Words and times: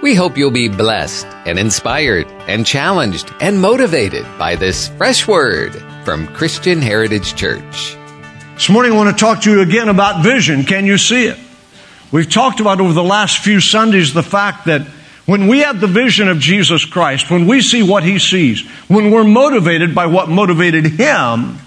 We 0.00 0.14
hope 0.14 0.38
you'll 0.38 0.52
be 0.52 0.68
blessed 0.68 1.26
and 1.44 1.58
inspired 1.58 2.28
and 2.46 2.64
challenged 2.64 3.34
and 3.40 3.60
motivated 3.60 4.24
by 4.38 4.54
this 4.54 4.86
fresh 4.90 5.26
word 5.26 5.74
from 6.04 6.28
Christian 6.28 6.80
Heritage 6.80 7.34
Church. 7.34 7.96
This 8.54 8.68
morning 8.68 8.92
I 8.92 8.96
want 8.96 9.10
to 9.10 9.20
talk 9.20 9.42
to 9.42 9.50
you 9.50 9.60
again 9.60 9.88
about 9.88 10.22
vision. 10.22 10.62
Can 10.62 10.86
you 10.86 10.98
see 10.98 11.26
it? 11.26 11.36
We've 12.12 12.30
talked 12.30 12.60
about 12.60 12.80
over 12.80 12.92
the 12.92 13.02
last 13.02 13.38
few 13.38 13.60
Sundays 13.60 14.14
the 14.14 14.22
fact 14.22 14.66
that 14.66 14.82
when 15.26 15.48
we 15.48 15.60
have 15.60 15.80
the 15.80 15.88
vision 15.88 16.28
of 16.28 16.38
Jesus 16.38 16.84
Christ, 16.84 17.28
when 17.28 17.48
we 17.48 17.60
see 17.60 17.82
what 17.82 18.04
he 18.04 18.20
sees, 18.20 18.64
when 18.86 19.10
we're 19.10 19.24
motivated 19.24 19.96
by 19.96 20.06
what 20.06 20.28
motivated 20.28 20.86
him, 20.86 21.58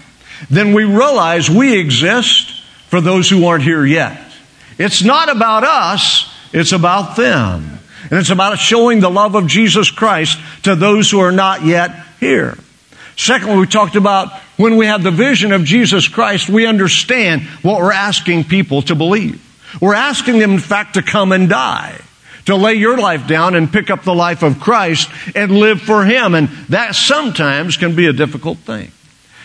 then 0.48 0.72
we 0.72 0.84
realize 0.84 1.50
we 1.50 1.78
exist 1.78 2.62
for 2.88 3.02
those 3.02 3.28
who 3.28 3.44
aren't 3.44 3.62
here 3.62 3.84
yet. 3.84 4.18
It's 4.78 5.04
not 5.04 5.28
about 5.28 5.64
us, 5.64 6.34
it's 6.54 6.72
about 6.72 7.16
them. 7.16 7.71
And 8.12 8.20
it's 8.20 8.28
about 8.28 8.58
showing 8.58 9.00
the 9.00 9.08
love 9.08 9.34
of 9.34 9.46
Jesus 9.46 9.90
Christ 9.90 10.38
to 10.64 10.76
those 10.76 11.10
who 11.10 11.20
are 11.20 11.32
not 11.32 11.64
yet 11.64 11.92
here. 12.20 12.58
Secondly, 13.16 13.56
we 13.56 13.66
talked 13.66 13.96
about 13.96 14.30
when 14.58 14.76
we 14.76 14.84
have 14.84 15.02
the 15.02 15.10
vision 15.10 15.50
of 15.50 15.64
Jesus 15.64 16.08
Christ, 16.08 16.50
we 16.50 16.66
understand 16.66 17.40
what 17.62 17.80
we're 17.80 17.90
asking 17.90 18.44
people 18.44 18.82
to 18.82 18.94
believe. 18.94 19.40
We're 19.80 19.94
asking 19.94 20.40
them, 20.40 20.50
in 20.50 20.58
fact, 20.58 20.92
to 20.94 21.02
come 21.02 21.32
and 21.32 21.48
die, 21.48 22.02
to 22.44 22.54
lay 22.54 22.74
your 22.74 22.98
life 22.98 23.26
down 23.26 23.54
and 23.54 23.72
pick 23.72 23.88
up 23.88 24.04
the 24.04 24.14
life 24.14 24.42
of 24.42 24.60
Christ 24.60 25.08
and 25.34 25.50
live 25.50 25.80
for 25.80 26.04
Him. 26.04 26.34
And 26.34 26.50
that 26.68 26.94
sometimes 26.94 27.78
can 27.78 27.96
be 27.96 28.08
a 28.08 28.12
difficult 28.12 28.58
thing. 28.58 28.92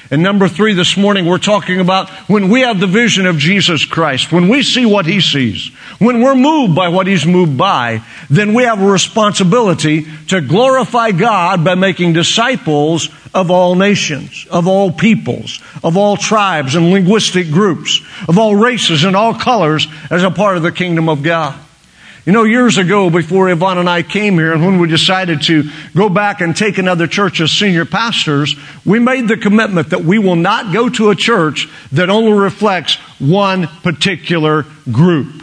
And 0.09 0.23
number 0.23 0.47
three, 0.47 0.73
this 0.73 0.95
morning 0.95 1.25
we're 1.25 1.37
talking 1.37 1.79
about 1.79 2.09
when 2.29 2.49
we 2.49 2.61
have 2.61 2.79
the 2.79 2.87
vision 2.87 3.25
of 3.25 3.37
Jesus 3.37 3.83
Christ, 3.83 4.31
when 4.31 4.47
we 4.47 4.63
see 4.63 4.85
what 4.85 5.05
He 5.05 5.19
sees, 5.19 5.67
when 5.99 6.21
we're 6.21 6.35
moved 6.35 6.75
by 6.75 6.87
what 6.87 7.07
He's 7.07 7.25
moved 7.25 7.57
by, 7.57 8.01
then 8.29 8.53
we 8.53 8.63
have 8.63 8.81
a 8.81 8.89
responsibility 8.89 10.07
to 10.27 10.39
glorify 10.39 11.11
God 11.11 11.65
by 11.65 11.75
making 11.75 12.13
disciples 12.13 13.09
of 13.33 13.51
all 13.51 13.75
nations, 13.75 14.47
of 14.49 14.67
all 14.67 14.91
peoples, 14.91 15.61
of 15.83 15.97
all 15.97 16.15
tribes 16.15 16.75
and 16.75 16.91
linguistic 16.91 17.51
groups, 17.51 18.01
of 18.29 18.37
all 18.37 18.55
races 18.55 19.03
and 19.03 19.15
all 19.15 19.33
colors 19.33 19.87
as 20.09 20.23
a 20.23 20.31
part 20.31 20.57
of 20.57 20.63
the 20.63 20.71
kingdom 20.71 21.09
of 21.09 21.21
God. 21.21 21.59
You 22.27 22.33
know, 22.33 22.43
years 22.43 22.77
ago, 22.77 23.09
before 23.09 23.47
Yvonne 23.47 23.77
and 23.77 23.89
I 23.89 24.03
came 24.03 24.33
here, 24.33 24.51
and 24.51 24.61
when 24.61 24.79
we 24.79 24.89
decided 24.89 25.43
to 25.43 25.63
go 25.95 26.09
back 26.09 26.41
and 26.41 26.53
take 26.53 26.77
another 26.77 27.07
church 27.07 27.39
as 27.39 27.53
senior 27.53 27.85
pastors, 27.85 28.53
we 28.85 28.99
made 28.99 29.29
the 29.29 29.37
commitment 29.37 29.91
that 29.91 30.03
we 30.03 30.19
will 30.19 30.35
not 30.35 30.73
go 30.73 30.89
to 30.89 31.09
a 31.09 31.15
church 31.15 31.69
that 31.93 32.09
only 32.09 32.33
reflects 32.33 32.95
one 33.17 33.67
particular 33.67 34.65
group. 34.91 35.41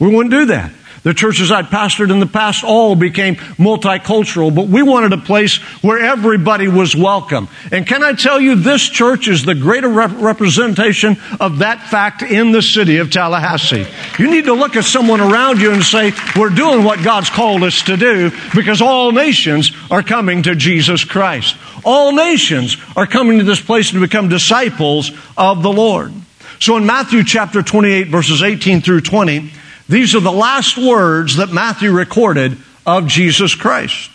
We 0.00 0.08
wouldn't 0.08 0.32
do 0.32 0.46
that. 0.46 0.72
The 1.06 1.14
churches 1.14 1.52
I'd 1.52 1.66
pastored 1.66 2.10
in 2.10 2.18
the 2.18 2.26
past 2.26 2.64
all 2.64 2.96
became 2.96 3.36
multicultural, 3.36 4.52
but 4.52 4.66
we 4.66 4.82
wanted 4.82 5.12
a 5.12 5.18
place 5.18 5.58
where 5.80 6.00
everybody 6.00 6.66
was 6.66 6.96
welcome. 6.96 7.46
And 7.70 7.86
can 7.86 8.02
I 8.02 8.14
tell 8.14 8.40
you, 8.40 8.56
this 8.56 8.82
church 8.82 9.28
is 9.28 9.44
the 9.44 9.54
greater 9.54 9.88
rep- 9.88 10.20
representation 10.20 11.16
of 11.38 11.58
that 11.58 11.80
fact 11.80 12.22
in 12.22 12.50
the 12.50 12.60
city 12.60 12.96
of 12.96 13.12
Tallahassee. 13.12 13.86
You 14.18 14.28
need 14.28 14.46
to 14.46 14.54
look 14.54 14.74
at 14.74 14.82
someone 14.82 15.20
around 15.20 15.60
you 15.60 15.70
and 15.70 15.84
say, 15.84 16.12
we're 16.36 16.50
doing 16.50 16.82
what 16.82 17.04
God's 17.04 17.30
called 17.30 17.62
us 17.62 17.82
to 17.82 17.96
do 17.96 18.32
because 18.52 18.82
all 18.82 19.12
nations 19.12 19.70
are 19.92 20.02
coming 20.02 20.42
to 20.42 20.56
Jesus 20.56 21.04
Christ. 21.04 21.54
All 21.84 22.16
nations 22.16 22.78
are 22.96 23.06
coming 23.06 23.38
to 23.38 23.44
this 23.44 23.60
place 23.60 23.92
to 23.92 24.00
become 24.00 24.28
disciples 24.28 25.12
of 25.38 25.62
the 25.62 25.72
Lord. 25.72 26.12
So 26.58 26.76
in 26.76 26.84
Matthew 26.84 27.22
chapter 27.22 27.62
28 27.62 28.08
verses 28.08 28.42
18 28.42 28.80
through 28.80 29.02
20, 29.02 29.52
these 29.88 30.14
are 30.14 30.20
the 30.20 30.32
last 30.32 30.76
words 30.76 31.36
that 31.36 31.52
Matthew 31.52 31.92
recorded 31.92 32.58
of 32.84 33.06
Jesus 33.06 33.54
Christ. 33.54 34.10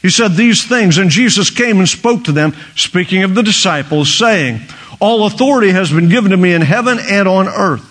He 0.00 0.10
said 0.10 0.32
these 0.32 0.66
things, 0.66 0.98
and 0.98 1.10
Jesus 1.10 1.48
came 1.50 1.78
and 1.78 1.88
spoke 1.88 2.24
to 2.24 2.32
them, 2.32 2.54
speaking 2.74 3.22
of 3.22 3.36
the 3.36 3.42
disciples, 3.42 4.12
saying, 4.12 4.60
All 5.00 5.26
authority 5.26 5.70
has 5.70 5.92
been 5.92 6.08
given 6.08 6.32
to 6.32 6.36
me 6.36 6.52
in 6.52 6.62
heaven 6.62 6.98
and 6.98 7.28
on 7.28 7.46
earth. 7.46 7.88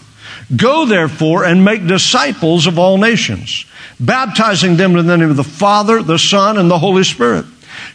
Go 0.53 0.85
therefore 0.85 1.45
and 1.45 1.63
make 1.63 1.87
disciples 1.87 2.67
of 2.67 2.77
all 2.77 2.97
nations, 2.97 3.65
baptizing 3.97 4.75
them 4.75 4.97
in 4.97 5.07
the 5.07 5.15
name 5.15 5.29
of 5.29 5.37
the 5.37 5.43
Father, 5.43 6.03
the 6.03 6.19
Son, 6.19 6.57
and 6.57 6.69
the 6.69 6.79
Holy 6.79 7.05
Spirit, 7.05 7.45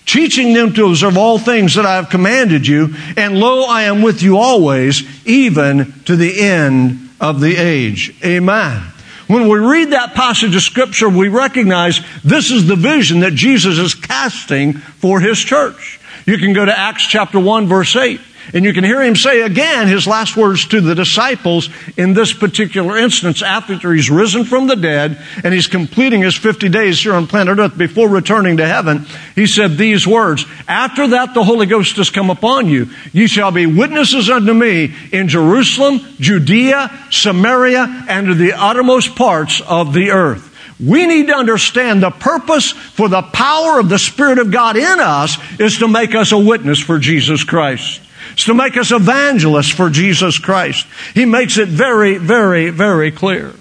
teaching 0.06 0.54
them 0.54 0.72
to 0.72 0.86
observe 0.86 1.18
all 1.18 1.38
things 1.38 1.74
that 1.74 1.84
I 1.84 1.96
have 1.96 2.08
commanded 2.08 2.66
you, 2.66 2.94
and 3.18 3.38
lo, 3.38 3.64
I 3.64 3.82
am 3.82 4.00
with 4.00 4.22
you 4.22 4.38
always, 4.38 5.02
even 5.26 5.92
to 6.06 6.16
the 6.16 6.40
end 6.40 7.10
of 7.20 7.42
the 7.42 7.56
age. 7.56 8.16
Amen. 8.24 8.82
When 9.26 9.48
we 9.48 9.58
read 9.58 9.90
that 9.90 10.14
passage 10.14 10.54
of 10.54 10.62
scripture, 10.62 11.08
we 11.08 11.28
recognize 11.28 12.00
this 12.22 12.50
is 12.50 12.66
the 12.66 12.76
vision 12.76 13.20
that 13.20 13.34
Jesus 13.34 13.78
is 13.78 13.94
casting 13.94 14.74
for 14.74 15.20
his 15.20 15.38
church. 15.38 15.98
You 16.26 16.38
can 16.38 16.52
go 16.52 16.64
to 16.64 16.76
Acts 16.76 17.06
chapter 17.06 17.40
1 17.40 17.66
verse 17.66 17.96
8. 17.96 18.20
And 18.54 18.64
you 18.64 18.72
can 18.72 18.84
hear 18.84 19.02
him 19.02 19.16
say 19.16 19.42
again 19.42 19.88
his 19.88 20.06
last 20.06 20.36
words 20.36 20.66
to 20.68 20.80
the 20.80 20.94
disciples 20.94 21.68
in 21.96 22.14
this 22.14 22.32
particular 22.32 22.96
instance 22.96 23.42
after 23.42 23.92
he's 23.92 24.10
risen 24.10 24.44
from 24.44 24.66
the 24.66 24.76
dead 24.76 25.20
and 25.42 25.52
he's 25.52 25.66
completing 25.66 26.22
his 26.22 26.36
50 26.36 26.68
days 26.68 27.02
here 27.02 27.14
on 27.14 27.26
planet 27.26 27.58
earth 27.58 27.76
before 27.76 28.08
returning 28.08 28.58
to 28.58 28.66
heaven. 28.66 29.06
He 29.34 29.46
said 29.46 29.76
these 29.76 30.06
words, 30.06 30.46
after 30.68 31.08
that 31.08 31.34
the 31.34 31.44
Holy 31.44 31.66
Ghost 31.66 31.96
has 31.96 32.10
come 32.10 32.30
upon 32.30 32.68
you. 32.68 32.88
You 33.12 33.26
shall 33.26 33.50
be 33.50 33.66
witnesses 33.66 34.30
unto 34.30 34.54
me 34.54 34.94
in 35.12 35.28
Jerusalem, 35.28 36.00
Judea, 36.18 37.08
Samaria, 37.10 38.06
and 38.08 38.28
to 38.28 38.34
the 38.34 38.52
uttermost 38.52 39.16
parts 39.16 39.60
of 39.60 39.92
the 39.92 40.10
earth. 40.10 40.52
We 40.78 41.06
need 41.06 41.28
to 41.28 41.34
understand 41.34 42.02
the 42.02 42.10
purpose 42.10 42.70
for 42.70 43.08
the 43.08 43.22
power 43.22 43.80
of 43.80 43.88
the 43.88 43.98
Spirit 43.98 44.38
of 44.38 44.50
God 44.50 44.76
in 44.76 45.00
us 45.00 45.38
is 45.58 45.78
to 45.78 45.88
make 45.88 46.14
us 46.14 46.32
a 46.32 46.38
witness 46.38 46.78
for 46.78 46.98
Jesus 46.98 47.44
Christ. 47.44 48.02
It's 48.36 48.44
to 48.44 48.54
make 48.54 48.76
us 48.76 48.92
evangelists 48.92 49.70
for 49.70 49.88
Jesus 49.88 50.38
Christ. 50.38 50.86
He 51.14 51.24
makes 51.24 51.56
it 51.56 51.68
very, 51.68 52.18
very, 52.18 52.68
very 52.68 53.10
clear. 53.10 53.54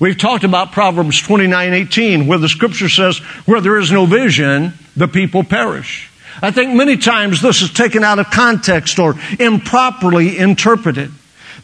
We've 0.00 0.18
talked 0.18 0.42
about 0.42 0.72
Proverbs 0.72 1.22
29, 1.22 1.72
18, 1.72 2.26
where 2.26 2.38
the 2.38 2.48
scripture 2.48 2.88
says, 2.88 3.18
where 3.46 3.60
there 3.60 3.78
is 3.78 3.92
no 3.92 4.04
vision, 4.04 4.72
the 4.96 5.06
people 5.06 5.44
perish. 5.44 6.10
I 6.42 6.50
think 6.50 6.74
many 6.74 6.96
times 6.96 7.40
this 7.40 7.62
is 7.62 7.72
taken 7.72 8.02
out 8.02 8.18
of 8.18 8.28
context 8.32 8.98
or 8.98 9.14
improperly 9.38 10.36
interpreted. 10.36 11.12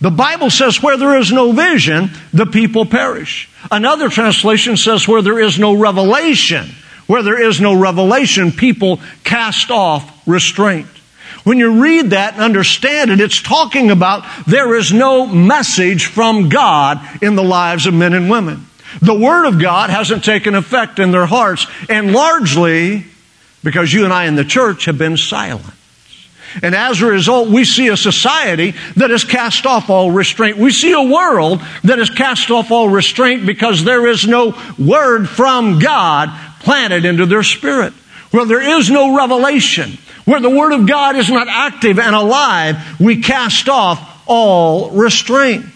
The 0.00 0.12
Bible 0.12 0.48
says 0.48 0.80
where 0.80 0.96
there 0.96 1.18
is 1.18 1.32
no 1.32 1.50
vision, 1.50 2.10
the 2.32 2.46
people 2.46 2.86
perish. 2.86 3.50
Another 3.72 4.08
translation 4.08 4.76
says 4.76 5.08
where 5.08 5.20
there 5.20 5.40
is 5.40 5.58
no 5.58 5.74
revelation, 5.74 6.68
where 7.08 7.24
there 7.24 7.42
is 7.42 7.60
no 7.60 7.74
revelation, 7.74 8.52
people 8.52 9.00
cast 9.24 9.72
off 9.72 10.28
restraint. 10.28 10.86
When 11.44 11.58
you 11.58 11.82
read 11.82 12.10
that 12.10 12.34
and 12.34 12.42
understand 12.42 13.10
it, 13.10 13.20
it's 13.20 13.42
talking 13.42 13.90
about 13.90 14.24
there 14.46 14.74
is 14.76 14.92
no 14.92 15.26
message 15.26 16.06
from 16.06 16.48
God 16.48 17.00
in 17.22 17.34
the 17.34 17.42
lives 17.42 17.86
of 17.86 17.94
men 17.94 18.12
and 18.12 18.30
women. 18.30 18.66
The 19.00 19.14
Word 19.14 19.46
of 19.46 19.60
God 19.60 19.90
hasn't 19.90 20.24
taken 20.24 20.54
effect 20.54 20.98
in 20.98 21.10
their 21.10 21.26
hearts, 21.26 21.66
and 21.88 22.12
largely 22.12 23.06
because 23.64 23.92
you 23.92 24.04
and 24.04 24.12
I 24.12 24.26
in 24.26 24.34
the 24.34 24.44
church 24.44 24.84
have 24.84 24.98
been 24.98 25.16
silent. 25.16 25.74
And 26.62 26.74
as 26.74 27.00
a 27.00 27.06
result, 27.06 27.48
we 27.48 27.64
see 27.64 27.88
a 27.88 27.96
society 27.96 28.74
that 28.96 29.10
has 29.10 29.24
cast 29.24 29.64
off 29.64 29.88
all 29.88 30.10
restraint. 30.10 30.58
We 30.58 30.70
see 30.70 30.92
a 30.92 31.02
world 31.02 31.60
that 31.84 31.98
has 31.98 32.10
cast 32.10 32.50
off 32.50 32.70
all 32.70 32.90
restraint 32.90 33.46
because 33.46 33.84
there 33.84 34.06
is 34.06 34.26
no 34.26 34.54
word 34.78 35.28
from 35.28 35.78
God 35.78 36.28
planted 36.60 37.06
into 37.06 37.24
their 37.24 37.42
spirit. 37.42 37.94
Well, 38.32 38.46
there 38.46 38.78
is 38.78 38.90
no 38.90 39.16
revelation, 39.16 39.98
where 40.24 40.40
the 40.40 40.50
Word 40.50 40.72
of 40.72 40.86
God 40.86 41.16
is 41.16 41.28
not 41.28 41.48
active 41.48 41.98
and 41.98 42.14
alive, 42.14 43.00
we 43.00 43.22
cast 43.22 43.68
off 43.68 44.22
all 44.26 44.90
restraint. 44.90 45.66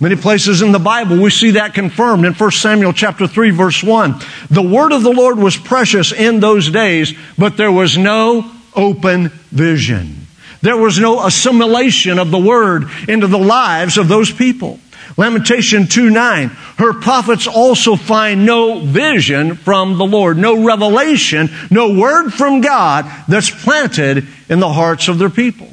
Many 0.00 0.14
places 0.14 0.62
in 0.62 0.70
the 0.70 0.78
Bible 0.78 1.20
we 1.20 1.30
see 1.30 1.52
that 1.52 1.74
confirmed 1.74 2.24
in 2.24 2.32
1 2.32 2.50
Samuel 2.52 2.92
chapter 2.92 3.26
3 3.26 3.50
verse 3.50 3.82
1. 3.82 4.14
The 4.48 4.62
word 4.62 4.92
of 4.92 5.02
the 5.02 5.10
Lord 5.10 5.38
was 5.38 5.56
precious 5.56 6.12
in 6.12 6.38
those 6.38 6.70
days, 6.70 7.12
but 7.36 7.56
there 7.56 7.72
was 7.72 7.98
no 7.98 8.48
open 8.76 9.30
vision. 9.50 10.26
There 10.62 10.76
was 10.76 11.00
no 11.00 11.26
assimilation 11.26 12.20
of 12.20 12.30
the 12.30 12.38
word 12.38 12.84
into 13.08 13.26
the 13.26 13.38
lives 13.38 13.98
of 13.98 14.06
those 14.06 14.30
people. 14.30 14.78
Lamentation 15.18 15.88
2 15.88 16.10
9. 16.10 16.48
Her 16.78 16.94
prophets 16.94 17.46
also 17.46 17.96
find 17.96 18.46
no 18.46 18.78
vision 18.78 19.56
from 19.56 19.98
the 19.98 20.06
Lord, 20.06 20.38
no 20.38 20.64
revelation, 20.64 21.50
no 21.70 21.92
word 21.92 22.30
from 22.30 22.60
God 22.60 23.04
that's 23.26 23.50
planted 23.50 24.26
in 24.48 24.60
the 24.60 24.72
hearts 24.72 25.08
of 25.08 25.18
their 25.18 25.28
people. 25.28 25.68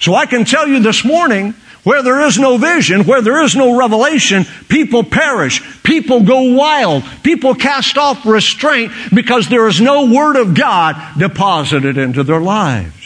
So 0.00 0.14
I 0.14 0.26
can 0.26 0.44
tell 0.44 0.66
you 0.66 0.80
this 0.80 1.04
morning, 1.04 1.54
where 1.84 2.02
there 2.02 2.20
is 2.22 2.38
no 2.38 2.58
vision, 2.58 3.04
where 3.04 3.22
there 3.22 3.40
is 3.42 3.56
no 3.56 3.78
revelation, 3.78 4.44
people 4.68 5.04
perish. 5.04 5.62
People 5.82 6.22
go 6.22 6.54
wild. 6.54 7.04
People 7.22 7.54
cast 7.54 7.96
off 7.96 8.26
restraint 8.26 8.92
because 9.14 9.48
there 9.48 9.66
is 9.68 9.80
no 9.80 10.12
word 10.12 10.36
of 10.36 10.54
God 10.54 10.96
deposited 11.16 11.96
into 11.96 12.24
their 12.24 12.40
lives. 12.40 12.97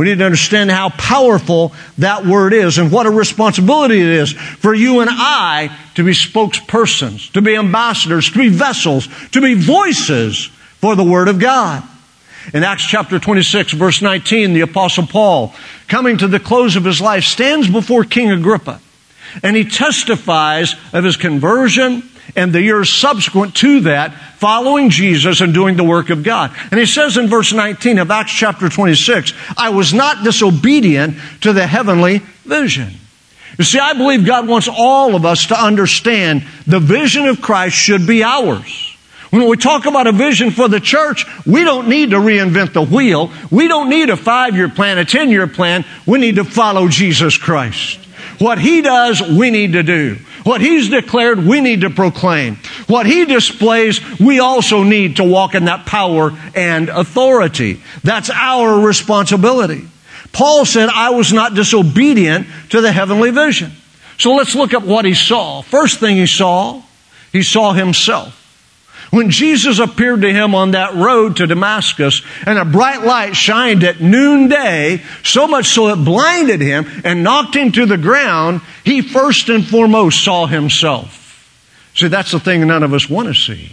We 0.00 0.06
need 0.06 0.20
to 0.20 0.24
understand 0.24 0.70
how 0.70 0.88
powerful 0.88 1.74
that 1.98 2.24
word 2.24 2.54
is 2.54 2.78
and 2.78 2.90
what 2.90 3.04
a 3.04 3.10
responsibility 3.10 4.00
it 4.00 4.06
is 4.06 4.32
for 4.32 4.72
you 4.72 5.00
and 5.00 5.10
I 5.12 5.76
to 5.96 6.02
be 6.02 6.12
spokespersons, 6.12 7.30
to 7.32 7.42
be 7.42 7.54
ambassadors, 7.54 8.30
to 8.30 8.38
be 8.38 8.48
vessels, 8.48 9.10
to 9.32 9.42
be 9.42 9.52
voices 9.52 10.46
for 10.80 10.96
the 10.96 11.04
Word 11.04 11.28
of 11.28 11.38
God. 11.38 11.82
In 12.54 12.64
Acts 12.64 12.86
chapter 12.86 13.18
26, 13.18 13.74
verse 13.74 14.00
19, 14.00 14.54
the 14.54 14.62
Apostle 14.62 15.06
Paul, 15.06 15.54
coming 15.86 16.16
to 16.16 16.28
the 16.28 16.40
close 16.40 16.76
of 16.76 16.84
his 16.86 17.02
life, 17.02 17.24
stands 17.24 17.68
before 17.68 18.04
King 18.04 18.30
Agrippa 18.30 18.80
and 19.42 19.54
he 19.54 19.64
testifies 19.64 20.76
of 20.94 21.04
his 21.04 21.18
conversion 21.18 22.08
and 22.36 22.52
the 22.52 22.62
years 22.62 22.90
subsequent 22.90 23.54
to 23.56 23.80
that, 23.80 24.14
following 24.36 24.90
Jesus 24.90 25.40
and 25.40 25.52
doing 25.52 25.76
the 25.76 25.84
work 25.84 26.10
of 26.10 26.22
God. 26.22 26.54
And 26.70 26.78
he 26.78 26.86
says 26.86 27.16
in 27.16 27.28
verse 27.28 27.52
19 27.52 27.98
of 27.98 28.10
Acts 28.10 28.32
chapter 28.32 28.68
26, 28.68 29.32
I 29.56 29.70
was 29.70 29.92
not 29.92 30.24
disobedient 30.24 31.16
to 31.42 31.52
the 31.52 31.66
heavenly 31.66 32.18
vision. 32.44 32.92
You 33.58 33.64
see, 33.64 33.78
I 33.78 33.92
believe 33.92 34.24
God 34.24 34.48
wants 34.48 34.68
all 34.70 35.14
of 35.14 35.26
us 35.26 35.46
to 35.46 35.60
understand 35.60 36.44
the 36.66 36.80
vision 36.80 37.26
of 37.26 37.42
Christ 37.42 37.76
should 37.76 38.06
be 38.06 38.22
ours. 38.22 38.96
When 39.30 39.46
we 39.46 39.56
talk 39.56 39.86
about 39.86 40.08
a 40.08 40.12
vision 40.12 40.50
for 40.50 40.68
the 40.68 40.80
church, 40.80 41.24
we 41.46 41.62
don't 41.62 41.88
need 41.88 42.10
to 42.10 42.16
reinvent 42.16 42.72
the 42.72 42.82
wheel. 42.82 43.30
We 43.50 43.68
don't 43.68 43.88
need 43.88 44.10
a 44.10 44.16
five 44.16 44.56
year 44.56 44.68
plan, 44.68 44.98
a 44.98 45.04
10 45.04 45.30
year 45.30 45.46
plan. 45.46 45.84
We 46.04 46.18
need 46.18 46.36
to 46.36 46.44
follow 46.44 46.88
Jesus 46.88 47.38
Christ. 47.38 47.98
What 48.40 48.58
He 48.58 48.82
does, 48.82 49.22
we 49.22 49.50
need 49.50 49.74
to 49.74 49.82
do. 49.82 50.16
What 50.44 50.60
He's 50.60 50.88
declared, 50.88 51.44
we 51.44 51.60
need 51.60 51.82
to 51.82 51.90
proclaim. 51.90 52.56
What 52.86 53.06
He 53.06 53.24
displays, 53.24 54.00
we 54.18 54.40
also 54.40 54.82
need 54.82 55.16
to 55.16 55.24
walk 55.24 55.54
in 55.54 55.66
that 55.66 55.86
power 55.86 56.30
and 56.54 56.88
authority. 56.88 57.80
That's 58.02 58.30
our 58.30 58.80
responsibility. 58.80 59.86
Paul 60.32 60.64
said, 60.64 60.88
I 60.88 61.10
was 61.10 61.32
not 61.32 61.54
disobedient 61.54 62.46
to 62.70 62.80
the 62.80 62.92
heavenly 62.92 63.30
vision. 63.30 63.72
So 64.18 64.34
let's 64.34 64.54
look 64.54 64.74
at 64.74 64.82
what 64.82 65.04
he 65.04 65.14
saw. 65.14 65.62
First 65.62 65.98
thing 65.98 66.16
he 66.16 66.26
saw, 66.26 66.82
he 67.32 67.42
saw 67.42 67.72
himself. 67.72 68.39
When 69.10 69.30
Jesus 69.30 69.80
appeared 69.80 70.22
to 70.22 70.32
him 70.32 70.54
on 70.54 70.70
that 70.70 70.94
road 70.94 71.36
to 71.36 71.46
Damascus 71.48 72.22
and 72.46 72.58
a 72.58 72.64
bright 72.64 73.02
light 73.02 73.34
shined 73.34 73.82
at 73.82 74.00
noonday, 74.00 75.02
so 75.24 75.48
much 75.48 75.66
so 75.66 75.88
it 75.88 75.96
blinded 75.96 76.60
him 76.60 76.86
and 77.04 77.24
knocked 77.24 77.56
him 77.56 77.72
to 77.72 77.86
the 77.86 77.98
ground, 77.98 78.60
he 78.84 79.02
first 79.02 79.48
and 79.48 79.66
foremost 79.66 80.22
saw 80.22 80.46
himself. 80.46 81.20
See, 81.96 82.06
that's 82.06 82.30
the 82.30 82.38
thing 82.38 82.66
none 82.66 82.84
of 82.84 82.94
us 82.94 83.10
want 83.10 83.26
to 83.28 83.34
see. 83.34 83.72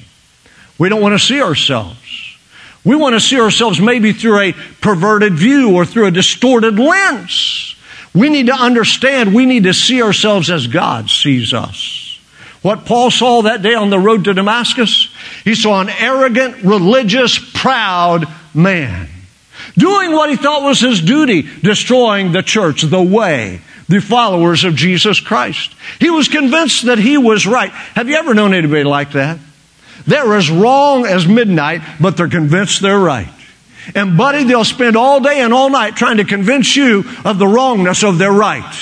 We 0.79 0.89
don't 0.89 1.01
want 1.01 1.13
to 1.13 1.23
see 1.23 1.41
ourselves. 1.41 2.37
We 2.83 2.95
want 2.95 3.13
to 3.13 3.19
see 3.19 3.39
ourselves 3.39 3.79
maybe 3.79 4.13
through 4.13 4.39
a 4.39 4.53
perverted 4.81 5.33
view 5.33 5.75
or 5.75 5.85
through 5.85 6.07
a 6.07 6.11
distorted 6.11 6.79
lens. 6.79 7.75
We 8.15 8.29
need 8.29 8.47
to 8.47 8.55
understand, 8.55 9.35
we 9.35 9.45
need 9.45 9.63
to 9.63 9.73
see 9.73 10.01
ourselves 10.01 10.49
as 10.49 10.65
God 10.65 11.09
sees 11.11 11.53
us. 11.53 12.19
What 12.61 12.85
Paul 12.85 13.11
saw 13.11 13.43
that 13.43 13.61
day 13.61 13.75
on 13.75 13.89
the 13.91 13.99
road 13.99 14.23
to 14.23 14.33
Damascus, 14.33 15.06
he 15.47 15.55
saw 15.55 15.79
an 15.79 15.89
arrogant, 15.89 16.63
religious, 16.63 17.39
proud 17.39 18.25
man 18.53 19.07
doing 19.77 20.11
what 20.11 20.29
he 20.29 20.35
thought 20.35 20.63
was 20.63 20.79
his 20.79 21.01
duty, 21.01 21.43
destroying 21.61 22.31
the 22.31 22.41
church, 22.41 22.81
the 22.81 23.01
way, 23.01 23.61
the 23.87 24.01
followers 24.01 24.63
of 24.63 24.75
Jesus 24.75 25.19
Christ. 25.19 25.73
He 25.99 26.09
was 26.09 26.27
convinced 26.27 26.85
that 26.85 26.97
he 26.97 27.17
was 27.17 27.45
right. 27.45 27.71
Have 27.71 28.09
you 28.09 28.15
ever 28.15 28.33
known 28.33 28.53
anybody 28.53 28.83
like 28.83 29.11
that? 29.13 29.39
They're 30.05 30.33
as 30.33 30.49
wrong 30.49 31.05
as 31.05 31.27
midnight, 31.27 31.81
but 31.99 32.17
they're 32.17 32.27
convinced 32.27 32.81
they're 32.81 32.99
right. 32.99 33.29
And 33.95 34.17
buddy, 34.17 34.43
they'll 34.43 34.65
spend 34.65 34.97
all 34.97 35.21
day 35.21 35.41
and 35.41 35.53
all 35.53 35.69
night 35.69 35.95
trying 35.95 36.17
to 36.17 36.25
convince 36.25 36.75
you 36.75 37.03
of 37.23 37.39
the 37.39 37.47
wrongness 37.47 38.03
of 38.03 38.17
their 38.17 38.31
right. 38.31 38.75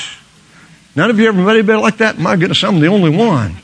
None 0.96 1.10
of 1.10 1.20
you 1.20 1.28
ever 1.28 1.42
met 1.42 1.56
anybody 1.56 1.80
like 1.80 1.98
that? 1.98 2.18
My 2.18 2.36
goodness, 2.36 2.64
I'm 2.64 2.80
the 2.80 2.88
only 2.88 3.16
one. 3.16 3.58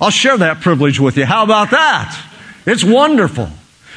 I'll 0.00 0.10
share 0.10 0.38
that 0.38 0.60
privilege 0.60 0.98
with 0.98 1.16
you. 1.16 1.26
How 1.26 1.44
about 1.44 1.70
that? 1.70 2.26
It's 2.66 2.84
wonderful. 2.84 3.50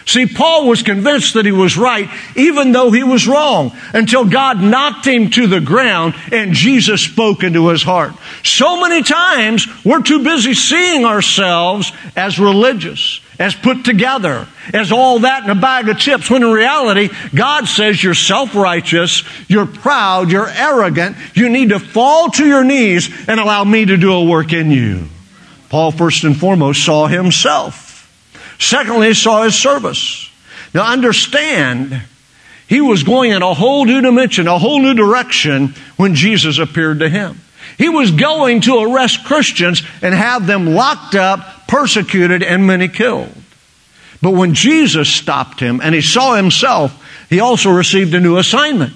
See, 0.05 0.25
Paul 0.25 0.67
was 0.67 0.83
convinced 0.83 1.35
that 1.35 1.45
he 1.45 1.53
was 1.53 1.77
right, 1.77 2.09
even 2.35 2.73
though 2.73 2.91
he 2.91 3.03
was 3.03 3.25
wrong, 3.25 3.71
until 3.93 4.25
God 4.25 4.61
knocked 4.61 5.05
him 5.07 5.29
to 5.31 5.47
the 5.47 5.61
ground 5.61 6.13
and 6.29 6.51
Jesus 6.51 7.01
spoke 7.01 7.41
into 7.41 7.69
his 7.69 7.83
heart. 7.83 8.11
So 8.43 8.81
many 8.81 9.01
times 9.01 9.65
we're 9.85 10.01
too 10.01 10.21
busy 10.21 10.55
seeing 10.55 11.05
ourselves 11.05 11.93
as 12.17 12.37
religious, 12.37 13.21
as 13.39 13.55
put 13.55 13.85
together, 13.85 14.45
as 14.73 14.91
all 14.91 15.19
that 15.19 15.45
in 15.45 15.49
a 15.49 15.55
bag 15.55 15.87
of 15.87 15.97
chips, 15.97 16.29
when 16.29 16.43
in 16.43 16.51
reality, 16.51 17.09
God 17.33 17.69
says 17.69 18.03
you're 18.03 18.13
self-righteous, 18.13 19.23
you're 19.47 19.65
proud, 19.65 20.31
you're 20.31 20.49
arrogant, 20.49 21.15
you 21.33 21.47
need 21.47 21.69
to 21.69 21.79
fall 21.79 22.29
to 22.31 22.45
your 22.45 22.65
knees 22.65 23.09
and 23.29 23.39
allow 23.39 23.63
me 23.63 23.85
to 23.85 23.95
do 23.95 24.11
a 24.11 24.25
work 24.25 24.51
in 24.51 24.69
you. 24.69 25.07
Paul, 25.73 25.91
first 25.91 26.23
and 26.23 26.39
foremost, 26.39 26.85
saw 26.85 27.07
himself. 27.07 28.07
Secondly, 28.59 29.07
he 29.07 29.13
saw 29.15 29.41
his 29.41 29.55
service. 29.55 30.29
Now, 30.71 30.83
understand, 30.83 31.99
he 32.67 32.79
was 32.79 33.01
going 33.01 33.31
in 33.31 33.41
a 33.41 33.55
whole 33.55 33.83
new 33.85 33.99
dimension, 33.99 34.47
a 34.47 34.59
whole 34.59 34.79
new 34.79 34.93
direction 34.93 35.73
when 35.97 36.13
Jesus 36.13 36.59
appeared 36.59 36.99
to 36.99 37.09
him. 37.09 37.41
He 37.79 37.89
was 37.89 38.11
going 38.11 38.61
to 38.61 38.83
arrest 38.83 39.25
Christians 39.25 39.81
and 40.03 40.13
have 40.13 40.45
them 40.45 40.75
locked 40.75 41.15
up, 41.15 41.65
persecuted, 41.67 42.43
and 42.43 42.67
many 42.67 42.87
killed. 42.87 43.33
But 44.21 44.35
when 44.35 44.53
Jesus 44.53 45.09
stopped 45.09 45.59
him 45.59 45.81
and 45.81 45.95
he 45.95 46.01
saw 46.01 46.35
himself, 46.35 47.03
he 47.31 47.39
also 47.39 47.71
received 47.71 48.13
a 48.13 48.19
new 48.19 48.37
assignment. 48.37 48.93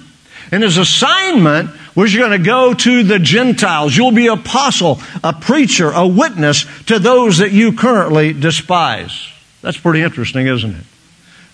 And 0.51 0.63
his 0.63 0.77
assignment 0.77 1.71
was 1.95 2.13
you're 2.13 2.27
going 2.27 2.39
to 2.39 2.45
go 2.45 2.73
to 2.73 3.03
the 3.03 3.19
Gentiles. 3.19 3.95
You'll 3.95 4.11
be 4.11 4.27
apostle, 4.27 4.99
a 5.23 5.33
preacher, 5.33 5.91
a 5.91 6.07
witness 6.07 6.65
to 6.85 6.99
those 6.99 7.39
that 7.39 7.51
you 7.51 7.73
currently 7.73 8.33
despise. 8.33 9.29
That's 9.61 9.77
pretty 9.77 10.01
interesting, 10.01 10.47
isn't 10.47 10.71
it? 10.71 10.83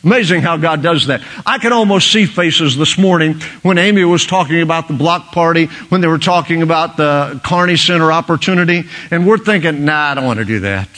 Amazing 0.03 0.41
how 0.41 0.57
God 0.57 0.83
does 0.83 1.07
that. 1.07 1.21
I 1.45 1.59
can 1.59 1.71
almost 1.71 2.11
see 2.11 2.25
faces 2.25 2.75
this 2.75 2.97
morning 2.97 3.39
when 3.61 3.77
Amy 3.77 4.03
was 4.03 4.25
talking 4.25 4.61
about 4.61 4.89
the 4.89 4.93
block 4.93 5.31
party, 5.31 5.67
when 5.87 6.01
they 6.01 6.07
were 6.07 6.19
talking 6.19 6.61
about 6.61 6.97
the 6.97 7.39
Kearney 7.45 7.77
Center 7.77 8.11
opportunity, 8.11 8.83
and 9.11 9.25
we're 9.25 9.37
thinking, 9.37 9.85
nah, 9.85 10.11
I 10.11 10.13
don't 10.15 10.25
want 10.25 10.39
to 10.39 10.45
do 10.45 10.59
that. 10.61 10.89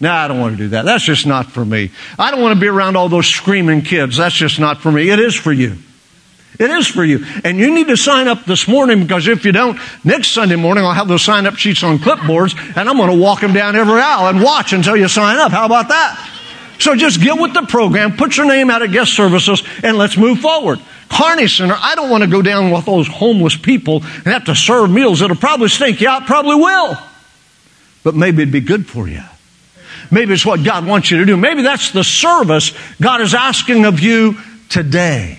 Nah, 0.00 0.14
I 0.14 0.28
don't 0.28 0.38
want 0.38 0.56
to 0.56 0.62
do 0.62 0.68
that. 0.68 0.84
That's 0.84 1.02
just 1.02 1.26
not 1.26 1.50
for 1.50 1.64
me. 1.64 1.90
I 2.16 2.30
don't 2.30 2.40
want 2.40 2.54
to 2.54 2.60
be 2.60 2.68
around 2.68 2.96
all 2.96 3.08
those 3.08 3.26
screaming 3.26 3.82
kids. 3.82 4.18
That's 4.18 4.36
just 4.36 4.60
not 4.60 4.80
for 4.80 4.92
me. 4.92 5.10
It 5.10 5.18
is 5.18 5.34
for 5.34 5.52
you. 5.52 5.76
It 6.58 6.70
is 6.70 6.88
for 6.88 7.04
you. 7.04 7.24
And 7.44 7.58
you 7.58 7.72
need 7.72 7.86
to 7.88 7.96
sign 7.96 8.26
up 8.26 8.44
this 8.44 8.66
morning 8.66 9.02
because 9.02 9.28
if 9.28 9.44
you 9.44 9.52
don't, 9.52 9.78
next 10.04 10.28
Sunday 10.28 10.56
morning 10.56 10.84
I'll 10.84 10.92
have 10.92 11.06
those 11.06 11.22
sign 11.22 11.46
up 11.46 11.54
sheets 11.54 11.84
on 11.84 11.98
clipboards 11.98 12.56
and 12.76 12.88
I'm 12.88 12.96
going 12.96 13.10
to 13.10 13.16
walk 13.16 13.40
them 13.40 13.52
down 13.52 13.76
every 13.76 14.00
aisle 14.00 14.28
and 14.28 14.42
watch 14.42 14.72
until 14.72 14.96
you 14.96 15.06
sign 15.06 15.38
up. 15.38 15.52
How 15.52 15.66
about 15.66 15.88
that? 15.88 16.34
So 16.80 16.94
just 16.94 17.20
get 17.20 17.40
with 17.40 17.54
the 17.54 17.62
program, 17.62 18.16
put 18.16 18.36
your 18.36 18.46
name 18.46 18.70
out 18.70 18.82
at 18.82 18.92
guest 18.92 19.14
services, 19.14 19.62
and 19.82 19.98
let's 19.98 20.16
move 20.16 20.40
forward. 20.40 20.80
Kearney 21.08 21.48
Center, 21.48 21.76
I 21.78 21.94
don't 21.94 22.10
want 22.10 22.22
to 22.22 22.30
go 22.30 22.42
down 22.42 22.70
with 22.70 22.84
those 22.84 23.08
homeless 23.08 23.56
people 23.56 23.96
and 23.96 24.26
have 24.26 24.44
to 24.44 24.54
serve 24.54 24.90
meals 24.90 25.20
that'll 25.20 25.36
probably 25.36 25.68
stink 25.68 26.00
you 26.00 26.08
out, 26.08 26.26
probably 26.26 26.56
will. 26.56 26.98
But 28.04 28.14
maybe 28.14 28.42
it'd 28.42 28.52
be 28.52 28.60
good 28.60 28.86
for 28.86 29.08
you. 29.08 29.22
Maybe 30.10 30.32
it's 30.32 30.46
what 30.46 30.64
God 30.64 30.86
wants 30.86 31.10
you 31.10 31.18
to 31.18 31.24
do. 31.24 31.36
Maybe 31.36 31.62
that's 31.62 31.90
the 31.90 32.04
service 32.04 32.72
God 33.00 33.20
is 33.20 33.34
asking 33.34 33.84
of 33.84 34.00
you 34.00 34.36
today. 34.68 35.38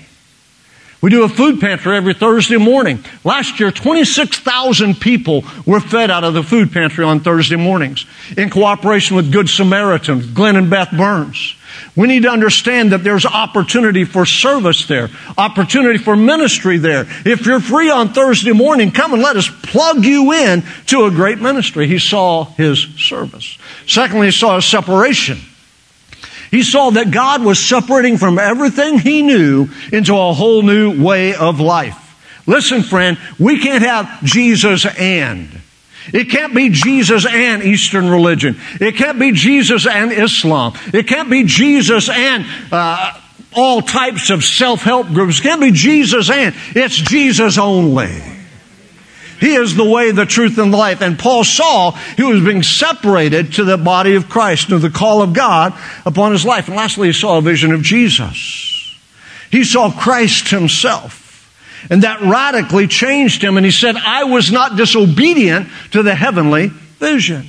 We 1.01 1.09
do 1.09 1.23
a 1.23 1.29
food 1.29 1.61
pantry 1.61 1.95
every 1.95 2.13
Thursday 2.13 2.57
morning. 2.57 3.03
Last 3.23 3.59
year, 3.59 3.71
26,000 3.71 4.99
people 4.99 5.45
were 5.65 5.79
fed 5.79 6.11
out 6.11 6.25
of 6.25 6.33
the 6.33 6.43
food 6.43 6.73
pantry 6.73 7.05
on 7.05 7.21
Thursday 7.21 7.55
mornings 7.55 8.05
in 8.35 8.49
cooperation 8.49 9.15
with 9.15 9.31
Good 9.31 9.47
Samaritan, 9.49 10.33
Glenn 10.33 10.57
and 10.57 10.69
Beth 10.69 10.91
Burns. 10.91 11.55
We 11.95 12.07
need 12.07 12.23
to 12.23 12.29
understand 12.29 12.91
that 12.91 13.03
there's 13.03 13.25
opportunity 13.25 14.03
for 14.03 14.25
service 14.25 14.87
there, 14.87 15.09
opportunity 15.37 15.99
for 15.99 16.17
ministry 16.17 16.77
there. 16.77 17.05
If 17.25 17.45
you're 17.45 17.61
free 17.61 17.89
on 17.89 18.11
Thursday 18.11 18.51
morning, 18.51 18.91
come 18.91 19.13
and 19.13 19.21
let 19.21 19.37
us 19.37 19.49
plug 19.63 20.03
you 20.03 20.33
in 20.33 20.63
to 20.87 21.05
a 21.05 21.11
great 21.11 21.39
ministry. 21.39 21.87
He 21.87 21.99
saw 21.99 22.45
his 22.45 22.81
service. 22.97 23.57
Secondly, 23.87 24.27
he 24.27 24.31
saw 24.31 24.55
his 24.55 24.65
separation. 24.65 25.39
He 26.51 26.63
saw 26.63 26.89
that 26.91 27.11
God 27.11 27.43
was 27.43 27.59
separating 27.59 28.17
from 28.17 28.39
everything 28.39 28.99
he 28.99 29.21
knew 29.21 29.69
into 29.91 30.15
a 30.17 30.33
whole 30.33 30.61
new 30.63 31.03
way 31.03 31.35
of 31.35 31.59
life. 31.59 31.95
Listen, 32.47 32.81
friend, 32.81 33.17
we 33.37 33.59
can't 33.59 33.83
have 33.83 34.23
Jesus 34.23 34.85
and. 34.85 35.49
It 36.11 36.31
can't 36.31 36.55
be 36.55 36.69
Jesus 36.69 37.27
and 37.27 37.61
Eastern 37.61 38.09
religion. 38.09 38.59
It 38.81 38.95
can't 38.95 39.19
be 39.19 39.31
Jesus 39.31 39.85
and 39.85 40.11
Islam. 40.11 40.73
It 40.91 41.07
can't 41.07 41.29
be 41.29 41.43
Jesus 41.43 42.09
and 42.09 42.45
uh, 42.71 43.13
all 43.53 43.81
types 43.81 44.31
of 44.31 44.43
self-help 44.43 45.07
groups. 45.07 45.39
It 45.39 45.43
can't 45.43 45.61
be 45.61 45.71
Jesus 45.71 46.31
and. 46.31 46.55
It's 46.75 46.95
Jesus 46.95 47.59
only. 47.59 48.38
He 49.39 49.55
is 49.55 49.75
the 49.75 49.85
way, 49.89 50.11
the 50.11 50.25
truth, 50.25 50.57
and 50.57 50.71
life. 50.71 51.01
And 51.01 51.17
Paul 51.17 51.43
saw 51.43 51.91
he 51.91 52.23
was 52.23 52.43
being 52.43 52.63
separated 52.63 53.53
to 53.53 53.63
the 53.63 53.77
body 53.77 54.15
of 54.15 54.29
Christ, 54.29 54.69
to 54.69 54.79
the 54.79 54.89
call 54.89 55.21
of 55.21 55.33
God 55.33 55.73
upon 56.05 56.31
his 56.33 56.45
life. 56.45 56.67
And 56.67 56.75
lastly, 56.75 57.07
he 57.07 57.13
saw 57.13 57.37
a 57.37 57.41
vision 57.41 57.71
of 57.71 57.81
Jesus. 57.81 58.97
He 59.51 59.63
saw 59.63 59.91
Christ 59.91 60.49
himself. 60.49 61.27
And 61.89 62.03
that 62.03 62.21
radically 62.21 62.87
changed 62.87 63.41
him. 63.41 63.55
And 63.55 63.65
he 63.65 63.71
said, 63.71 63.95
I 63.95 64.25
was 64.25 64.51
not 64.51 64.75
disobedient 64.75 65.69
to 65.91 66.03
the 66.03 66.13
heavenly 66.13 66.67
vision. 66.67 67.47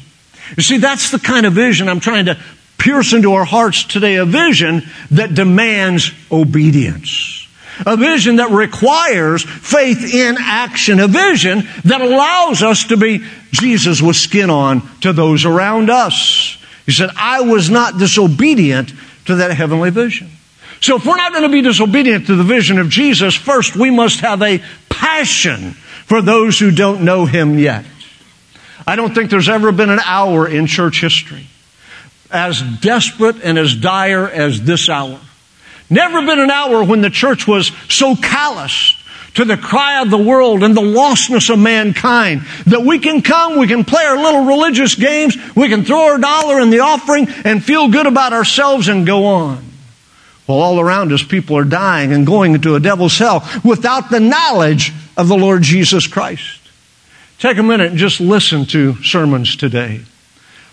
You 0.56 0.62
see, 0.62 0.78
that's 0.78 1.11
the 1.11 1.18
kind 1.18 1.47
of 1.47 1.52
vision 1.52 1.88
I'm 1.88 2.00
trying 2.00 2.26
to 2.26 2.38
pierce 2.78 3.12
into 3.12 3.32
our 3.32 3.44
hearts 3.44 3.85
today. 3.85 4.16
A 4.16 4.25
vision 4.25 4.85
that 5.11 5.35
demands 5.35 6.12
obedience. 6.30 7.39
A 7.87 7.96
vision 7.96 8.37
that 8.37 8.50
requires 8.50 9.42
faith 9.42 10.14
in 10.14 10.37
action. 10.38 11.00
A 11.00 11.08
vision 11.08 11.68
that 11.84 12.00
allows 12.00 12.62
us 12.62 12.84
to 12.84 12.96
be 12.96 13.25
Jesus 13.52 14.02
with 14.02 14.16
skin 14.16 14.50
on 14.50 14.82
to 15.00 15.12
those 15.12 15.44
around 15.44 15.90
us. 15.90 16.56
He 16.87 16.92
said, 16.92 17.10
I 17.16 17.42
was 17.42 17.70
not 17.70 17.99
disobedient 17.99 18.92
to 19.26 19.37
that 19.37 19.52
heavenly 19.52 19.90
vision. 19.90 20.30
So 20.80 20.96
if 20.96 21.04
we're 21.04 21.16
not 21.16 21.32
going 21.32 21.44
to 21.44 21.50
be 21.50 21.62
disobedient 21.62 22.26
to 22.26 22.37
the 22.37 22.44
vision 22.44 22.78
of 22.78 22.88
Jesus, 22.88 23.34
first 23.34 23.76
we 23.76 23.90
must 23.90 24.20
have 24.20 24.42
a 24.42 24.62
passion 24.88 25.72
for 25.72 26.22
those 26.22 26.58
who 26.58 26.70
don't 26.70 27.02
know 27.02 27.26
Him 27.26 27.58
yet. 27.58 27.84
I 28.87 28.96
don't 28.96 29.14
think 29.14 29.30
there's 29.30 29.49
ever 29.49 29.72
been 29.72 29.90
an 29.90 30.00
hour 30.04 30.49
in 30.49 30.66
church 30.66 31.00
history 31.00 31.46
as 32.30 32.62
desperate 32.80 33.37
and 33.42 33.58
as 33.58 33.75
dire 33.75 34.28
as 34.28 34.62
this 34.62 34.88
hour. 34.88 35.20
Never 35.90 36.25
been 36.25 36.38
an 36.38 36.50
hour 36.50 36.85
when 36.85 37.00
the 37.00 37.11
church 37.11 37.49
was 37.49 37.73
so 37.88 38.14
calloused 38.14 38.97
to 39.35 39.44
the 39.44 39.56
cry 39.56 40.02
of 40.02 40.11
the 40.11 40.18
world 40.18 40.62
and 40.62 40.76
the 40.76 40.80
lostness 40.80 41.50
of 41.50 41.59
mankind 41.59 42.42
that 42.66 42.82
we 42.82 42.99
can 42.99 43.23
come, 43.23 43.59
we 43.59 43.66
can 43.66 43.85
play 43.85 44.04
our 44.04 44.16
little 44.16 44.44
religious 44.44 44.94
games, 44.94 45.37
we 45.54 45.68
can 45.68 45.85
throw 45.85 46.12
our 46.12 46.18
dollar 46.18 46.61
in 46.61 46.70
the 46.70 46.80
offering 46.80 47.28
and 47.44 47.64
feel 47.64 47.88
good 47.88 48.06
about 48.06 48.32
ourselves 48.32 48.88
and 48.88 49.06
go 49.06 49.26
on. 49.26 49.64
While 50.47 50.59
all 50.59 50.80
around 50.80 51.12
us 51.12 51.23
people 51.23 51.56
are 51.56 51.64
dying 51.64 52.12
and 52.12 52.26
going 52.26 52.54
into 52.54 52.75
a 52.75 52.80
devil's 52.80 53.18
hell 53.18 53.49
without 53.64 54.11
the 54.11 54.20
knowledge 54.20 54.92
of 55.16 55.28
the 55.28 55.37
Lord 55.37 55.62
Jesus 55.62 56.06
Christ. 56.06 56.61
Take 57.38 57.59
a 57.59 57.62
minute 57.62 57.90
and 57.90 57.99
just 57.99 58.20
listen 58.20 58.66
to 58.66 59.02
sermons 59.02 59.56
today. 59.56 60.02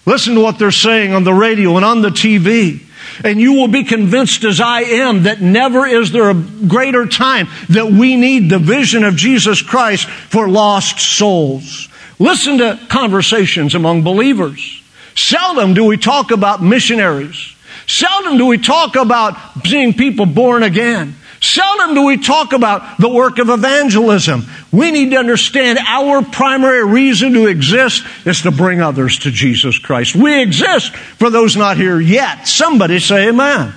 Listen 0.06 0.36
to 0.36 0.42
what 0.42 0.58
they're 0.58 0.72
saying 0.72 1.14
on 1.14 1.24
the 1.24 1.34
radio 1.34 1.76
and 1.76 1.86
on 1.86 2.02
the 2.02 2.10
TV. 2.10 2.87
And 3.24 3.40
you 3.40 3.54
will 3.54 3.68
be 3.68 3.84
convinced 3.84 4.44
as 4.44 4.60
I 4.62 4.82
am 4.82 5.24
that 5.24 5.42
never 5.42 5.86
is 5.86 6.12
there 6.12 6.30
a 6.30 6.34
greater 6.34 7.06
time 7.06 7.48
that 7.70 7.88
we 7.88 8.16
need 8.16 8.50
the 8.50 8.60
vision 8.60 9.04
of 9.04 9.16
Jesus 9.16 9.62
Christ 9.62 10.08
for 10.08 10.48
lost 10.48 11.00
souls. 11.00 11.90
Listen 12.20 12.58
to 12.60 12.80
conversations 12.90 13.76
among 13.76 14.04
believers. 14.04 14.82
Seldom 15.16 15.74
do 15.74 15.86
we 15.86 15.98
talk 15.98 16.32
about 16.32 16.62
missionaries. 16.62 17.56
Seldom 17.88 18.38
do 18.38 18.46
we 18.46 18.58
talk 18.58 18.96
about 18.96 19.66
seeing 19.66 19.94
people 19.94 20.26
born 20.26 20.64
again. 20.64 21.16
Seldom 21.40 21.94
do 21.94 22.06
we 22.06 22.18
talk 22.18 22.54
about 22.54 22.98
the 22.98 23.10
work 23.10 23.38
of 23.38 23.50
evangelism. 23.50 24.46
We 24.72 24.92
need 24.92 25.12
to 25.12 25.18
understand 25.18 25.80
our 25.86 26.24
primary 26.24 26.86
reason 26.86 27.34
to 27.34 27.48
exist 27.48 28.04
is 28.26 28.42
to 28.42 28.52
bring 28.52 28.82
others 28.82 29.20
to 29.20 29.32
Jesus 29.32 29.78
Christ. 29.78 30.16
We 30.16 30.42
exist 30.42 30.96
for 30.96 31.30
those 31.30 31.56
not 31.56 31.78
here 31.78 32.00
yet. 32.00 32.48
Somebody 32.48 33.00
say 33.00 33.30
amen. 33.30 33.74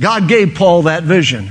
God 0.00 0.26
gave 0.26 0.54
Paul 0.54 0.82
that 0.82 1.02
vision. 1.02 1.50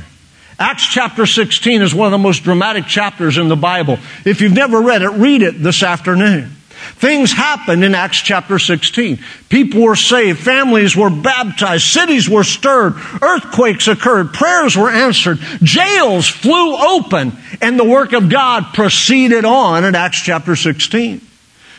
Acts 0.58 0.86
chapter 0.86 1.26
16 1.26 1.82
is 1.82 1.96
one 1.96 2.08
of 2.08 2.12
the 2.12 2.18
most 2.18 2.44
dramatic 2.44 2.86
chapters 2.86 3.38
in 3.38 3.50
the 3.50 3.56
Bible. 3.56 3.98
If 4.26 4.42
you've 4.42 4.54
never 4.54 4.82
read 4.82 5.02
it, 5.02 5.10
read 5.10 5.42
it 5.42 5.62
this 5.62 5.84
afternoon. 5.84 6.56
Things 6.96 7.32
happened 7.32 7.84
in 7.84 7.96
Acts 7.96 8.22
chapter 8.22 8.60
16. 8.60 9.20
People 9.50 9.82
were 9.82 9.96
saved, 9.96 10.40
families 10.40 10.96
were 10.96 11.10
baptized, 11.10 11.86
cities 11.86 12.30
were 12.30 12.44
stirred, 12.44 12.94
earthquakes 13.22 13.88
occurred, 13.88 14.34
prayers 14.34 14.76
were 14.76 14.90
answered, 14.90 15.40
jails 15.62 16.28
flew 16.28 16.76
open, 16.76 17.34
and 17.62 17.80
the 17.80 17.84
work 17.84 18.14
of 18.14 18.30
God 18.30 18.74
proceeded 18.74 19.46
on 19.46 19.84
in 19.84 19.96
Acts 19.96 20.22
chapter 20.22 20.56
16. 20.56 21.22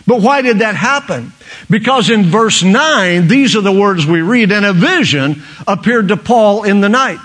But 0.06 0.20
why 0.20 0.42
did 0.42 0.58
that 0.60 0.74
happen? 0.74 1.32
Because 1.70 2.10
in 2.10 2.24
verse 2.24 2.62
9, 2.62 3.28
these 3.28 3.56
are 3.56 3.60
the 3.60 3.72
words 3.72 4.06
we 4.06 4.20
read, 4.20 4.50
and 4.50 4.66
a 4.66 4.72
vision 4.72 5.42
appeared 5.66 6.08
to 6.08 6.16
Paul 6.16 6.64
in 6.64 6.80
the 6.80 6.88
night. 6.88 7.20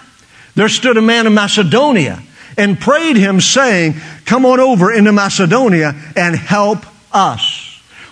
There 0.56 0.70
stood 0.70 0.98
a 0.98 1.02
man 1.02 1.28
in 1.28 1.34
Macedonia 1.34 2.22
and 2.58 2.80
prayed 2.80 3.16
him, 3.16 3.40
saying, 3.40 3.96
Come 4.26 4.46
on 4.46 4.60
over 4.60 4.92
into 4.92 5.12
Macedonia 5.12 5.96
and 6.16 6.36
help 6.36 6.86
us. 7.12 7.67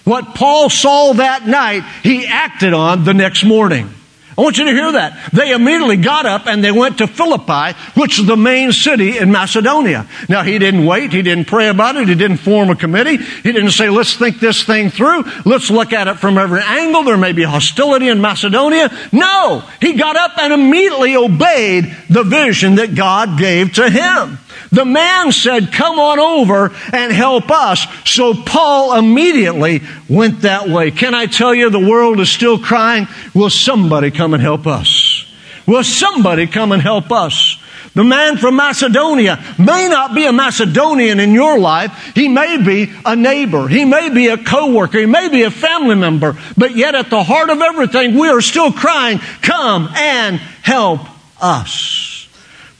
What 0.06 0.36
Paul 0.36 0.70
saw 0.70 1.14
that 1.14 1.46
night, 1.46 1.84
he 2.04 2.26
acted 2.26 2.74
on 2.74 3.04
the 3.04 3.14
next 3.14 3.44
morning. 3.44 3.90
I 4.38 4.42
want 4.42 4.58
you 4.58 4.66
to 4.66 4.72
hear 4.72 4.92
that. 4.92 5.32
They 5.32 5.52
immediately 5.52 5.96
got 5.96 6.26
up 6.26 6.46
and 6.46 6.62
they 6.62 6.72
went 6.72 6.98
to 6.98 7.08
Philippi, 7.08 7.78
which 7.96 8.20
is 8.20 8.26
the 8.26 8.36
main 8.36 8.74
city 8.74 9.18
in 9.18 9.32
Macedonia. 9.32 10.08
Now, 10.28 10.44
he 10.44 10.60
didn't 10.60 10.86
wait. 10.86 11.14
He 11.14 11.22
didn't 11.22 11.46
pray 11.46 11.70
about 11.70 11.96
it. 11.96 12.10
He 12.10 12.16
didn't 12.16 12.38
form 12.38 12.70
a 12.70 12.76
committee. 12.76 13.16
He 13.18 13.52
didn't 13.54 13.72
say, 13.72 13.90
let's 13.90 14.16
think 14.16 14.42
this 14.42 14.64
thing 14.64 14.90
through. 14.90 15.24
Let's 15.46 15.72
look 15.72 15.94
at 15.94 16.10
it 16.10 16.20
from 16.20 16.38
every 16.38 16.62
angle. 16.62 17.04
There 17.04 17.18
may 17.18 17.32
be 17.32 17.44
hostility 17.44 18.10
in 18.10 18.20
Macedonia. 18.20 18.92
No! 19.14 19.64
He 19.80 19.94
got 19.94 20.18
up 20.18 20.38
and 20.38 20.52
immediately 20.52 21.16
obeyed 21.16 21.96
the 22.10 22.24
vision 22.24 22.76
that 22.76 22.94
God 22.94 23.40
gave 23.40 23.74
to 23.76 23.90
him. 23.90 24.38
The 24.72 24.86
man 24.86 25.32
said, 25.32 25.72
Come 25.72 26.00
on 26.00 26.20
over 26.20 26.74
and 26.94 27.12
help 27.12 27.52
us. 27.52 27.86
So 28.06 28.34
Paul 28.34 28.98
immediately 28.98 29.82
went 30.10 30.42
that 30.42 30.68
way. 30.68 30.92
Can 30.92 31.14
I 31.14 31.28
tell 31.28 31.54
you, 31.54 31.70
the 31.70 31.80
world 31.80 32.20
is 32.20 32.30
still 32.30 32.60
crying, 32.60 33.08
Will 33.34 33.50
somebody 33.50 34.12
come 34.12 34.34
and 34.34 34.42
help 34.42 34.68
us? 34.68 35.26
Will 35.68 35.84
somebody 35.84 36.48
come 36.48 36.72
and 36.72 36.82
help 36.82 37.12
us? 37.12 37.58
The 37.96 38.04
man 38.04 38.38
from 38.38 38.58
Macedonia 38.58 39.42
may 39.58 39.88
not 39.88 40.14
be 40.14 40.26
a 40.26 40.34
Macedonian 40.34 41.22
in 41.22 41.32
your 41.32 41.58
life. 41.58 42.12
He 42.14 42.28
may 42.28 42.58
be 42.58 42.92
a 43.06 43.16
neighbor. 43.16 43.70
He 43.70 43.86
may 43.86 44.10
be 44.10 44.28
a 44.28 44.38
coworker. 44.38 45.00
He 45.00 45.06
may 45.06 45.30
be 45.30 45.44
a 45.44 45.52
family 45.52 45.96
member. 45.96 46.38
But 46.58 46.76
yet 46.76 46.94
at 46.94 47.10
the 47.10 47.24
heart 47.24 47.50
of 47.50 47.62
everything, 47.62 48.16
we 48.16 48.28
are 48.28 48.42
still 48.42 48.74
crying, 48.74 49.20
come 49.42 49.88
and 49.96 50.38
help 50.62 51.08
us. 51.42 52.15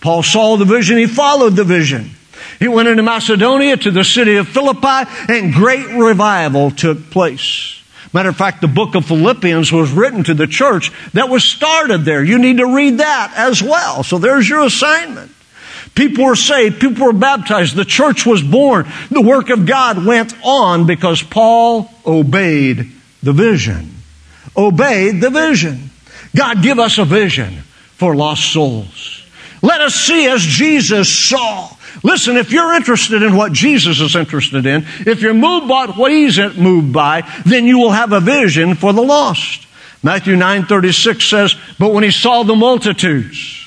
Paul 0.06 0.22
saw 0.22 0.56
the 0.56 0.66
vision, 0.66 1.00
he 1.00 1.08
followed 1.08 1.56
the 1.56 1.64
vision. 1.64 2.12
He 2.60 2.68
went 2.68 2.88
into 2.88 3.02
Macedonia 3.02 3.76
to 3.76 3.90
the 3.90 4.04
city 4.04 4.36
of 4.36 4.48
Philippi, 4.48 5.10
and 5.30 5.52
great 5.52 5.88
revival 5.88 6.70
took 6.70 7.10
place. 7.10 7.82
Matter 8.14 8.30
of 8.30 8.38
fact, 8.38 8.62
the 8.62 8.68
book 8.68 8.94
of 8.94 9.08
Philippians 9.08 9.72
was 9.72 9.92
written 9.92 10.24
to 10.26 10.36
the 10.36 10.46
church 10.46 10.92
that 11.14 11.28
was 11.30 11.44
started 11.44 12.06
there. 12.06 12.24
You 12.24 12.38
need 12.38 12.58
to 12.58 12.76
read 12.76 13.00
that 13.00 13.34
as 13.36 13.64
well. 13.64 14.04
So 14.04 14.20
there's 14.20 14.48
your 14.48 14.64
assignment. 14.64 15.32
People 15.96 16.26
were 16.26 16.36
saved, 16.36 16.80
people 16.80 17.08
were 17.08 17.12
baptized, 17.12 17.76
the 17.76 17.84
church 17.84 18.28
was 18.28 18.44
born. 18.44 18.86
The 19.10 19.22
work 19.22 19.50
of 19.50 19.66
God 19.66 20.06
went 20.06 20.36
on 20.44 20.86
because 20.86 21.24
Paul 21.24 21.90
obeyed 22.06 22.92
the 23.24 23.34
vision. 23.34 23.90
Obeyed 24.56 25.20
the 25.20 25.32
vision. 25.32 25.90
God, 26.36 26.62
give 26.62 26.78
us 26.78 27.00
a 27.00 27.06
vision 27.06 27.64
for 27.98 28.16
lost 28.16 28.54
souls. 28.54 29.25
Let 29.62 29.82
us 29.82 29.96
see 29.96 30.28
as 30.28 30.42
Jesus 30.42 31.14
saw. 31.14 31.70
Listen, 32.04 32.38
if 32.38 32.52
you're 32.52 32.74
interested 32.74 33.24
in 33.24 33.36
what 33.36 33.52
Jesus 33.52 34.00
is 34.00 34.16
interested 34.16 34.66
in, 34.66 34.86
if 35.06 35.22
you're 35.22 35.34
moved 35.34 35.68
by 35.68 35.88
what 35.88 36.12
he's 36.12 36.38
moved 36.58 36.94
by, 36.94 37.24
then 37.46 37.66
you 37.66 37.80
will 37.80 37.92
have 37.92 38.12
a 38.12 38.20
vision 38.20 38.76
for 38.76 38.94
the 38.94 39.02
lost. 39.02 39.66
Matthew 40.04 40.36
9:36 40.36 41.26
says, 41.26 41.56
"But 41.80 41.94
when 41.94 42.04
he 42.04 42.12
saw 42.12 42.44
the 42.44 42.56
multitudes, 42.56 43.58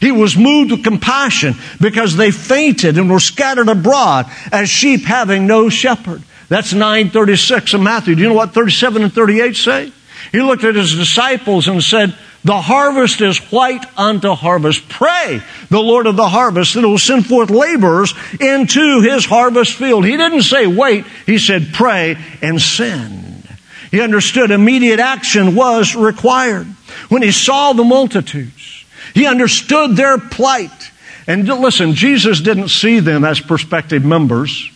he 0.00 0.10
was 0.10 0.36
moved 0.36 0.70
with 0.70 0.84
compassion 0.84 1.54
because 1.80 2.16
they 2.16 2.30
fainted 2.30 2.96
and 2.96 3.10
were 3.10 3.20
scattered 3.20 3.68
abroad 3.68 4.26
as 4.50 4.70
sheep 4.70 5.04
having 5.04 5.46
no 5.46 5.68
shepherd." 5.68 6.22
That's 6.48 6.72
9:36 6.72 7.74
of 7.74 7.82
Matthew. 7.82 8.14
Do 8.14 8.22
you 8.22 8.28
know 8.28 8.34
what 8.34 8.54
37 8.54 9.02
and 9.02 9.12
38 9.12 9.56
say? 9.56 9.92
He 10.30 10.40
looked 10.40 10.64
at 10.64 10.76
his 10.76 10.94
disciples 10.94 11.68
and 11.68 11.82
said, 11.82 12.14
the 12.44 12.60
harvest 12.60 13.20
is 13.20 13.38
white 13.52 13.84
unto 13.96 14.30
harvest. 14.30 14.88
Pray 14.88 15.40
the 15.68 15.80
Lord 15.80 16.06
of 16.06 16.16
the 16.16 16.28
harvest 16.28 16.74
that 16.74 16.86
will 16.86 16.98
send 16.98 17.26
forth 17.26 17.50
laborers 17.50 18.14
into 18.40 19.00
his 19.00 19.24
harvest 19.24 19.74
field. 19.74 20.04
He 20.04 20.16
didn't 20.16 20.42
say 20.42 20.66
wait, 20.66 21.04
he 21.26 21.38
said 21.38 21.68
pray 21.72 22.16
and 22.40 22.60
send. 22.60 23.48
He 23.90 24.00
understood 24.00 24.50
immediate 24.50 24.98
action 24.98 25.54
was 25.54 25.94
required. 25.94 26.66
When 27.08 27.22
he 27.22 27.30
saw 27.30 27.74
the 27.74 27.84
multitudes, 27.84 28.84
he 29.14 29.26
understood 29.26 29.96
their 29.96 30.18
plight. 30.18 30.90
And 31.26 31.46
listen, 31.46 31.94
Jesus 31.94 32.40
didn't 32.40 32.68
see 32.68 32.98
them 32.98 33.24
as 33.24 33.38
prospective 33.38 34.04
members. 34.04 34.70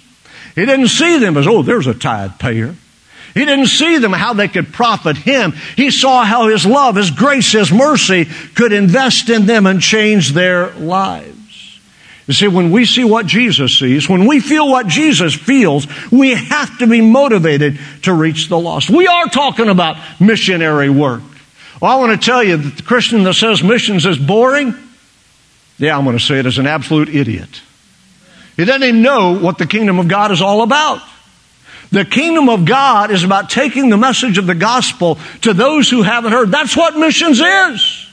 He 0.55 0.65
didn't 0.65 0.89
see 0.89 1.19
them 1.19 1.37
as, 1.37 1.47
oh, 1.49 1.63
there's 1.63 1.87
a 1.87 1.95
tithe 1.95 2.39
payer. 2.39 2.75
He 3.37 3.45
didn't 3.45 3.67
see 3.67 3.99
them 3.99 4.15
how 4.15 4.33
they 4.33 4.49
could 4.49 4.73
profit 4.73 5.19
him. 5.19 5.53
He 5.77 5.91
saw 5.91 6.25
how 6.25 6.49
his 6.49 6.65
love, 6.65 6.97
his 6.97 7.11
grace, 7.11 7.53
his 7.53 7.71
mercy 7.71 8.25
could 8.55 8.73
invest 8.73 9.29
in 9.29 9.45
them 9.45 9.67
and 9.67 9.79
change 9.79 10.33
their 10.33 10.71
lives. 10.77 11.79
You 12.27 12.33
see, 12.33 12.49
when 12.49 12.73
we 12.73 12.87
see 12.87 13.05
what 13.05 13.27
Jesus 13.27 13.79
sees, 13.79 14.09
when 14.09 14.27
we 14.27 14.41
feel 14.41 14.71
what 14.71 14.87
Jesus 14.87 15.35
feels, 15.35 15.87
we 16.11 16.31
have 16.31 16.79
to 16.79 16.87
be 16.87 17.03
motivated 17.03 17.79
to 18.05 18.15
reach 18.15 18.49
the 18.49 18.59
lost. 18.59 18.89
We 18.89 19.07
are 19.07 19.27
talking 19.27 19.69
about 19.69 19.99
missionary 20.19 20.89
work. 20.89 21.23
Well, 21.83 21.91
I 21.93 21.97
want 21.97 22.19
to 22.19 22.25
tell 22.25 22.43
you 22.43 22.57
that 22.57 22.77
the 22.79 22.83
Christian 22.83 23.23
that 23.25 23.35
says 23.35 23.63
missions 23.63 24.07
is 24.07 24.17
boring, 24.17 24.75
yeah, 25.77 25.99
I'm 25.99 26.05
going 26.05 26.17
to 26.17 26.25
say 26.25 26.39
it 26.39 26.47
as 26.47 26.57
an 26.57 26.67
absolute 26.67 27.11
idiot. 27.11 27.61
He 28.57 28.65
doesn't 28.65 28.83
even 28.83 29.03
know 29.03 29.39
what 29.39 29.59
the 29.59 29.67
kingdom 29.67 29.99
of 29.99 30.09
God 30.09 30.33
is 30.33 30.41
all 30.41 30.63
about. 30.63 31.03
The 31.93 32.05
kingdom 32.05 32.49
of 32.49 32.65
God 32.65 33.11
is 33.11 33.25
about 33.25 33.49
taking 33.49 33.91
the 33.91 33.97
message 33.97 34.39
of 34.39 34.47
the 34.47 34.55
gospel 34.55 35.19
to 35.43 35.55
those 35.55 35.89
who 35.89 36.03
haven't 36.03 36.33
heard. 36.33 36.51
That's 36.51 36.77
what 36.77 36.97
missions 36.97 37.41
is. 37.41 38.07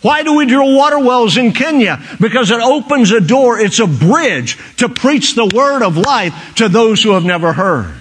Why 0.00 0.22
do 0.22 0.36
we 0.36 0.46
drill 0.46 0.76
water 0.76 0.98
wells 0.98 1.36
in 1.36 1.52
Kenya? 1.52 2.00
Because 2.20 2.50
it 2.50 2.60
opens 2.60 3.10
a 3.10 3.20
door, 3.20 3.58
it's 3.58 3.80
a 3.80 3.86
bridge 3.86 4.56
to 4.76 4.88
preach 4.88 5.34
the 5.34 5.50
word 5.52 5.82
of 5.82 5.96
life 5.96 6.54
to 6.56 6.68
those 6.68 7.02
who 7.02 7.12
have 7.12 7.24
never 7.24 7.52
heard. 7.52 7.94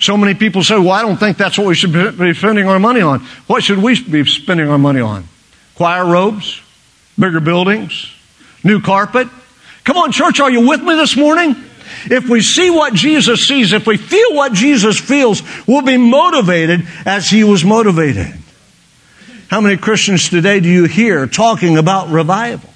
So 0.00 0.16
many 0.16 0.34
people 0.34 0.62
say, 0.62 0.78
well, 0.78 0.90
I 0.90 1.02
don't 1.02 1.16
think 1.16 1.38
that's 1.38 1.58
what 1.58 1.66
we 1.66 1.74
should 1.74 1.92
be 1.92 2.34
spending 2.34 2.68
our 2.68 2.78
money 2.78 3.00
on. 3.00 3.20
What 3.46 3.64
should 3.64 3.78
we 3.78 4.00
be 4.00 4.24
spending 4.26 4.68
our 4.68 4.78
money 4.78 5.00
on? 5.00 5.24
Choir 5.74 6.06
robes? 6.06 6.60
Bigger 7.18 7.40
buildings? 7.40 8.12
New 8.62 8.80
carpet? 8.80 9.28
Come 9.84 9.96
on, 9.96 10.12
church, 10.12 10.38
are 10.40 10.50
you 10.50 10.68
with 10.68 10.82
me 10.82 10.94
this 10.94 11.16
morning? 11.16 11.56
If 12.04 12.28
we 12.28 12.40
see 12.40 12.70
what 12.70 12.94
Jesus 12.94 13.46
sees, 13.46 13.72
if 13.72 13.86
we 13.86 13.96
feel 13.96 14.34
what 14.34 14.52
Jesus 14.52 14.98
feels, 14.98 15.42
we'll 15.66 15.82
be 15.82 15.96
motivated 15.96 16.86
as 17.04 17.28
he 17.28 17.44
was 17.44 17.64
motivated. 17.64 18.34
How 19.48 19.60
many 19.60 19.76
Christians 19.76 20.28
today 20.28 20.60
do 20.60 20.68
you 20.68 20.84
hear 20.84 21.26
talking 21.26 21.78
about 21.78 22.10
revival? 22.10 22.68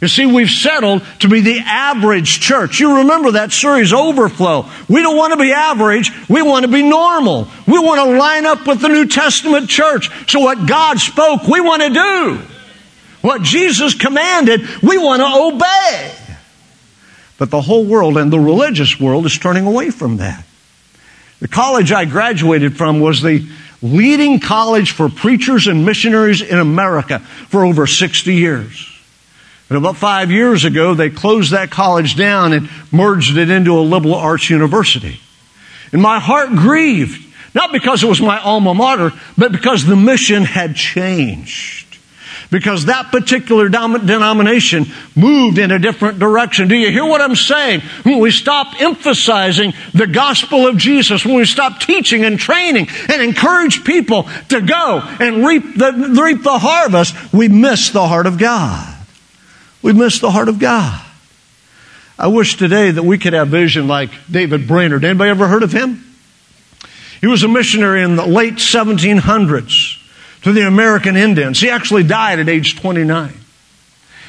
You 0.00 0.08
see, 0.08 0.24
we've 0.24 0.50
settled 0.50 1.02
to 1.18 1.28
be 1.28 1.40
the 1.40 1.58
average 1.58 2.40
church. 2.40 2.80
You 2.80 2.98
remember 2.98 3.32
that 3.32 3.52
series, 3.52 3.92
Overflow. 3.92 4.70
We 4.88 5.02
don't 5.02 5.16
want 5.16 5.34
to 5.34 5.38
be 5.38 5.52
average. 5.52 6.10
We 6.28 6.40
want 6.40 6.64
to 6.64 6.72
be 6.72 6.82
normal. 6.82 7.48
We 7.66 7.78
want 7.78 8.00
to 8.00 8.18
line 8.18 8.46
up 8.46 8.66
with 8.66 8.80
the 8.80 8.88
New 8.88 9.06
Testament 9.06 9.68
church. 9.68 10.10
So 10.30 10.40
what 10.40 10.66
God 10.66 10.98
spoke, 10.98 11.42
we 11.46 11.60
want 11.60 11.82
to 11.82 11.90
do. 11.90 12.42
What 13.20 13.42
Jesus 13.42 13.92
commanded, 13.92 14.62
we 14.82 14.96
want 14.96 15.20
to 15.20 15.56
obey. 15.56 16.14
But 17.40 17.50
the 17.50 17.62
whole 17.62 17.86
world 17.86 18.18
and 18.18 18.30
the 18.30 18.38
religious 18.38 19.00
world 19.00 19.24
is 19.24 19.38
turning 19.38 19.66
away 19.66 19.88
from 19.88 20.18
that. 20.18 20.44
The 21.40 21.48
college 21.48 21.90
I 21.90 22.04
graduated 22.04 22.76
from 22.76 23.00
was 23.00 23.22
the 23.22 23.48
leading 23.80 24.40
college 24.40 24.90
for 24.90 25.08
preachers 25.08 25.66
and 25.66 25.86
missionaries 25.86 26.42
in 26.42 26.58
America 26.58 27.20
for 27.48 27.64
over 27.64 27.86
60 27.86 28.34
years. 28.34 28.86
And 29.70 29.78
about 29.78 29.96
five 29.96 30.30
years 30.30 30.66
ago, 30.66 30.92
they 30.92 31.08
closed 31.08 31.52
that 31.52 31.70
college 31.70 32.14
down 32.14 32.52
and 32.52 32.68
merged 32.92 33.38
it 33.38 33.48
into 33.48 33.72
a 33.78 33.80
liberal 33.80 34.16
arts 34.16 34.50
university. 34.50 35.18
And 35.92 36.02
my 36.02 36.20
heart 36.20 36.50
grieved, 36.50 37.26
not 37.54 37.72
because 37.72 38.04
it 38.04 38.06
was 38.06 38.20
my 38.20 38.38
alma 38.38 38.74
mater, 38.74 39.12
but 39.38 39.50
because 39.50 39.86
the 39.86 39.96
mission 39.96 40.44
had 40.44 40.76
changed 40.76 41.89
because 42.50 42.86
that 42.86 43.10
particular 43.12 43.68
denomination 43.68 44.86
moved 45.14 45.58
in 45.58 45.70
a 45.70 45.78
different 45.78 46.18
direction. 46.18 46.68
Do 46.68 46.74
you 46.74 46.90
hear 46.90 47.04
what 47.04 47.20
I'm 47.20 47.36
saying? 47.36 47.80
When 48.02 48.18
we 48.18 48.30
stop 48.30 48.80
emphasizing 48.80 49.72
the 49.94 50.06
gospel 50.06 50.66
of 50.66 50.76
Jesus, 50.76 51.24
when 51.24 51.36
we 51.36 51.44
stop 51.44 51.80
teaching 51.80 52.24
and 52.24 52.38
training 52.38 52.88
and 53.08 53.22
encourage 53.22 53.84
people 53.84 54.28
to 54.48 54.60
go 54.60 55.00
and 55.20 55.46
reap 55.46 55.76
the, 55.76 56.20
reap 56.20 56.42
the 56.42 56.58
harvest, 56.58 57.32
we 57.32 57.48
miss 57.48 57.90
the 57.90 58.06
heart 58.06 58.26
of 58.26 58.36
God. 58.36 58.96
We 59.80 59.92
miss 59.92 60.18
the 60.18 60.30
heart 60.30 60.48
of 60.48 60.58
God. 60.58 61.00
I 62.18 62.26
wish 62.26 62.56
today 62.56 62.90
that 62.90 63.02
we 63.02 63.16
could 63.16 63.32
have 63.32 63.48
vision 63.48 63.88
like 63.88 64.10
David 64.30 64.66
Brainerd. 64.66 65.04
Anybody 65.04 65.30
ever 65.30 65.48
heard 65.48 65.62
of 65.62 65.72
him? 65.72 66.04
He 67.20 67.26
was 67.26 67.42
a 67.42 67.48
missionary 67.48 68.02
in 68.02 68.16
the 68.16 68.26
late 68.26 68.54
1700s 68.54 69.99
to 70.42 70.52
the 70.52 70.66
American 70.66 71.16
Indians. 71.16 71.60
He 71.60 71.70
actually 71.70 72.02
died 72.02 72.38
at 72.38 72.48
age 72.48 72.80
29. 72.80 73.34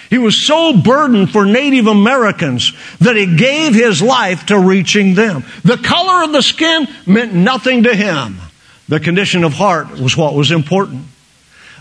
He 0.10 0.18
was 0.18 0.36
so 0.36 0.78
burdened 0.78 1.32
for 1.32 1.46
Native 1.46 1.88
Americans 1.88 2.74
that 3.00 3.16
he 3.16 3.38
gave 3.38 3.74
his 3.74 4.02
life 4.02 4.48
to 4.48 4.60
reaching 4.60 5.16
them. 5.16 5.46
The 5.64 5.78
color 5.78 6.26
of 6.26 6.34
the 6.34 6.42
skin 6.42 6.88
meant 7.06 7.34
nothing 7.34 7.84
to 7.84 7.96
him. 7.96 8.38
The 8.90 9.00
condition 9.00 9.46
of 9.46 9.54
heart 9.54 9.90
was 9.92 10.18
what 10.18 10.36
was 10.36 10.52
important. 10.52 11.06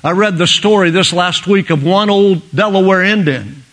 I 0.05 0.13
read 0.13 0.39
the 0.39 0.47
story 0.47 0.91
this 0.91 1.13
last 1.13 1.49
week 1.49 1.71
of 1.71 1.85
one 1.85 2.09
old 2.09 2.49
Delaware 2.53 3.03
Indian 3.03 3.65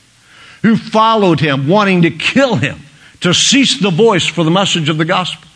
who 0.63 0.75
followed 0.75 1.39
him, 1.39 1.67
wanting 1.67 2.01
to 2.01 2.11
kill 2.11 2.55
him, 2.55 2.79
to 3.21 3.33
cease 3.33 3.79
the 3.79 3.91
voice 3.91 4.25
for 4.25 4.43
the 4.43 4.51
message 4.51 4.89
of 4.89 4.97
the 4.97 5.05
gospel. 5.05 5.46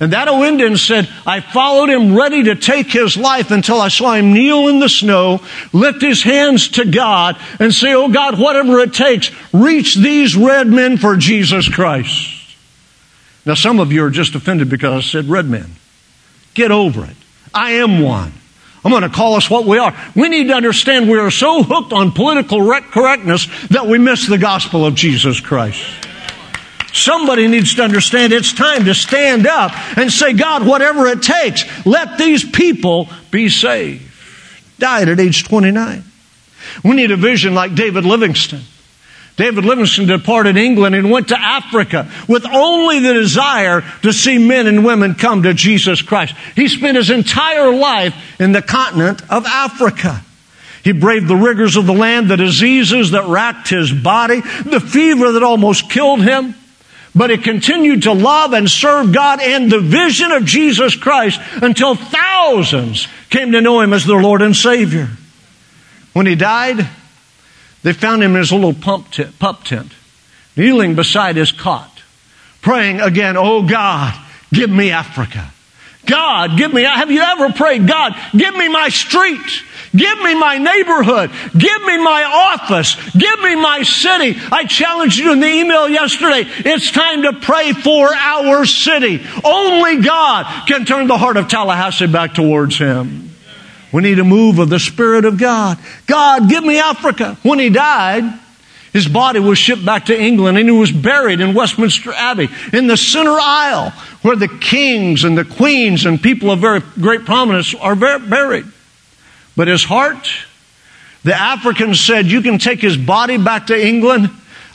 And 0.00 0.12
that 0.12 0.28
Indian 0.28 0.76
said, 0.76 1.08
I 1.24 1.40
followed 1.40 1.88
him 1.88 2.16
ready 2.16 2.44
to 2.44 2.56
take 2.56 2.90
his 2.90 3.16
life 3.16 3.50
until 3.50 3.80
I 3.80 3.88
saw 3.88 4.14
him 4.14 4.32
kneel 4.32 4.68
in 4.68 4.80
the 4.80 4.88
snow, 4.88 5.40
lift 5.72 6.02
his 6.02 6.22
hands 6.22 6.68
to 6.70 6.84
God, 6.84 7.38
and 7.60 7.72
say, 7.72 7.94
Oh 7.94 8.08
God, 8.08 8.38
whatever 8.38 8.80
it 8.80 8.92
takes, 8.92 9.30
reach 9.52 9.94
these 9.94 10.36
red 10.36 10.66
men 10.66 10.96
for 10.96 11.16
Jesus 11.16 11.68
Christ. 11.68 12.56
Now, 13.46 13.54
some 13.54 13.78
of 13.78 13.92
you 13.92 14.04
are 14.04 14.10
just 14.10 14.34
offended 14.34 14.68
because 14.68 15.04
I 15.04 15.06
said 15.06 15.26
red 15.26 15.46
men. 15.46 15.70
Get 16.54 16.70
over 16.70 17.04
it. 17.04 17.16
I 17.52 17.72
am 17.72 18.00
one. 18.00 18.32
I'm 18.84 18.90
going 18.90 19.02
to 19.02 19.08
call 19.08 19.34
us 19.34 19.48
what 19.48 19.64
we 19.64 19.78
are. 19.78 19.96
We 20.14 20.28
need 20.28 20.48
to 20.48 20.54
understand 20.54 21.08
we 21.08 21.18
are 21.18 21.30
so 21.30 21.62
hooked 21.62 21.92
on 21.92 22.12
political 22.12 22.58
correctness 22.82 23.48
that 23.68 23.86
we 23.86 23.98
miss 23.98 24.26
the 24.26 24.38
gospel 24.38 24.84
of 24.84 24.94
Jesus 24.94 25.40
Christ. 25.40 26.03
Somebody 26.94 27.48
needs 27.48 27.74
to 27.74 27.82
understand 27.82 28.32
it's 28.32 28.52
time 28.52 28.84
to 28.84 28.94
stand 28.94 29.48
up 29.48 29.72
and 29.98 30.12
say, 30.12 30.32
God, 30.32 30.64
whatever 30.64 31.08
it 31.08 31.22
takes, 31.22 31.64
let 31.84 32.18
these 32.18 32.48
people 32.48 33.08
be 33.32 33.48
saved. 33.48 34.00
Died 34.78 35.08
at 35.08 35.18
age 35.18 35.42
29. 35.42 36.04
We 36.84 36.94
need 36.94 37.10
a 37.10 37.16
vision 37.16 37.52
like 37.52 37.74
David 37.74 38.04
Livingstone. 38.04 38.62
David 39.34 39.64
Livingstone 39.64 40.06
departed 40.06 40.56
England 40.56 40.94
and 40.94 41.10
went 41.10 41.28
to 41.28 41.40
Africa 41.40 42.08
with 42.28 42.46
only 42.46 43.00
the 43.00 43.12
desire 43.12 43.82
to 44.02 44.12
see 44.12 44.38
men 44.38 44.68
and 44.68 44.84
women 44.84 45.16
come 45.16 45.42
to 45.42 45.52
Jesus 45.52 46.00
Christ. 46.00 46.36
He 46.54 46.68
spent 46.68 46.96
his 46.96 47.10
entire 47.10 47.72
life 47.72 48.14
in 48.38 48.52
the 48.52 48.62
continent 48.62 49.20
of 49.28 49.46
Africa. 49.46 50.22
He 50.84 50.92
braved 50.92 51.26
the 51.26 51.34
rigors 51.34 51.74
of 51.74 51.86
the 51.86 51.92
land, 51.92 52.28
the 52.28 52.36
diseases 52.36 53.10
that 53.10 53.26
racked 53.26 53.70
his 53.70 53.92
body, 53.92 54.42
the 54.42 54.78
fever 54.80 55.32
that 55.32 55.42
almost 55.42 55.90
killed 55.90 56.22
him. 56.22 56.54
But 57.14 57.30
he 57.30 57.36
continued 57.36 58.02
to 58.02 58.12
love 58.12 58.52
and 58.52 58.68
serve 58.68 59.12
God 59.12 59.40
and 59.40 59.70
the 59.70 59.80
vision 59.80 60.32
of 60.32 60.44
Jesus 60.44 60.96
Christ 60.96 61.40
until 61.62 61.94
thousands 61.94 63.06
came 63.30 63.52
to 63.52 63.60
know 63.60 63.80
him 63.80 63.92
as 63.92 64.04
their 64.04 64.20
Lord 64.20 64.42
and 64.42 64.54
Savior. 64.54 65.08
When 66.12 66.26
he 66.26 66.34
died, 66.34 66.88
they 67.82 67.92
found 67.92 68.22
him 68.22 68.32
in 68.32 68.38
his 68.38 68.52
little 68.52 68.74
tent, 68.74 69.38
pup 69.38 69.64
tent, 69.64 69.92
kneeling 70.56 70.96
beside 70.96 71.36
his 71.36 71.52
cot, 71.52 72.02
praying 72.62 73.00
again, 73.00 73.36
Oh 73.36 73.66
God, 73.66 74.18
give 74.52 74.70
me 74.70 74.90
Africa. 74.90 75.52
God, 76.06 76.58
give 76.58 76.72
me, 76.72 76.82
have 76.82 77.10
you 77.10 77.20
ever 77.20 77.52
prayed, 77.52 77.86
God, 77.86 78.14
give 78.36 78.54
me 78.54 78.68
my 78.68 78.88
street. 78.88 79.62
Give 79.94 80.18
me 80.22 80.34
my 80.34 80.58
neighborhood. 80.58 81.30
Give 81.56 81.82
me 81.82 81.98
my 81.98 82.24
office. 82.24 82.96
Give 83.12 83.40
me 83.40 83.54
my 83.54 83.82
city. 83.82 84.36
I 84.50 84.64
challenged 84.64 85.18
you 85.18 85.32
in 85.32 85.40
the 85.40 85.46
email 85.46 85.88
yesterday. 85.88 86.42
It's 86.46 86.90
time 86.90 87.22
to 87.22 87.32
pray 87.34 87.72
for 87.72 88.12
our 88.12 88.64
city. 88.64 89.24
Only 89.44 90.02
God 90.02 90.66
can 90.66 90.84
turn 90.84 91.06
the 91.06 91.18
heart 91.18 91.36
of 91.36 91.46
Tallahassee 91.46 92.08
back 92.08 92.34
towards 92.34 92.76
Him. 92.76 93.30
We 93.92 94.02
need 94.02 94.18
a 94.18 94.24
move 94.24 94.58
of 94.58 94.68
the 94.68 94.80
Spirit 94.80 95.24
of 95.24 95.38
God. 95.38 95.78
God, 96.08 96.48
give 96.48 96.64
me 96.64 96.80
Africa. 96.80 97.38
When 97.44 97.60
he 97.60 97.70
died, 97.70 98.24
his 98.92 99.06
body 99.06 99.38
was 99.38 99.58
shipped 99.58 99.84
back 99.84 100.06
to 100.06 100.20
England 100.20 100.58
and 100.58 100.68
he 100.68 100.76
was 100.76 100.90
buried 100.90 101.40
in 101.40 101.54
Westminster 101.54 102.12
Abbey 102.12 102.48
in 102.72 102.88
the 102.88 102.96
center 102.96 103.36
aisle 103.40 103.90
where 104.22 104.34
the 104.34 104.48
kings 104.48 105.22
and 105.22 105.38
the 105.38 105.44
queens 105.44 106.06
and 106.06 106.20
people 106.20 106.50
of 106.50 106.58
very 106.58 106.80
great 107.00 107.24
prominence 107.24 107.72
are 107.76 107.94
buried. 107.94 108.66
But 109.56 109.68
his 109.68 109.84
heart, 109.84 110.28
the 111.22 111.34
Africans 111.34 112.00
said, 112.00 112.26
you 112.26 112.42
can 112.42 112.58
take 112.58 112.80
his 112.80 112.96
body 112.96 113.36
back 113.36 113.68
to 113.68 113.86
England, 113.86 114.30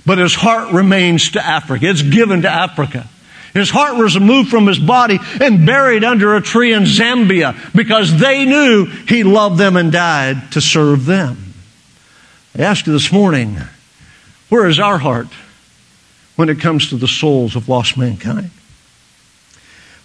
but 0.05 0.17
his 0.17 0.33
heart 0.33 0.73
remains 0.73 1.31
to 1.31 1.45
Africa. 1.45 1.85
It's 1.87 2.01
given 2.01 2.43
to 2.43 2.49
Africa. 2.49 3.07
His 3.53 3.69
heart 3.69 3.97
was 3.97 4.15
removed 4.15 4.49
from 4.49 4.67
his 4.67 4.79
body 4.79 5.19
and 5.41 5.65
buried 5.65 6.03
under 6.03 6.35
a 6.35 6.41
tree 6.41 6.71
in 6.73 6.83
Zambia 6.83 7.55
because 7.75 8.19
they 8.19 8.45
knew 8.45 8.85
he 8.85 9.23
loved 9.23 9.57
them 9.57 9.75
and 9.75 9.91
died 9.91 10.51
to 10.53 10.61
serve 10.61 11.05
them. 11.05 11.53
I 12.57 12.61
ask 12.61 12.85
you 12.87 12.93
this 12.93 13.11
morning, 13.11 13.57
where 14.49 14.67
is 14.67 14.79
our 14.79 14.97
heart 14.97 15.27
when 16.35 16.49
it 16.49 16.59
comes 16.59 16.89
to 16.89 16.97
the 16.97 17.07
souls 17.07 17.55
of 17.55 17.69
lost 17.69 17.97
mankind? 17.97 18.51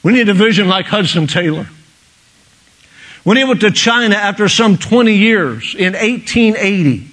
We 0.03 0.13
need 0.13 0.29
a 0.29 0.35
vision 0.35 0.69
like 0.69 0.87
Hudson 0.87 1.27
Taylor. 1.27 1.69
When 3.25 3.37
he 3.39 3.45
went 3.45 3.61
to 3.63 3.71
China 3.71 4.15
after 4.15 4.49
some 4.49 4.77
20 4.77 5.15
years 5.15 5.75
in 5.75 5.95
1880, 5.95 7.09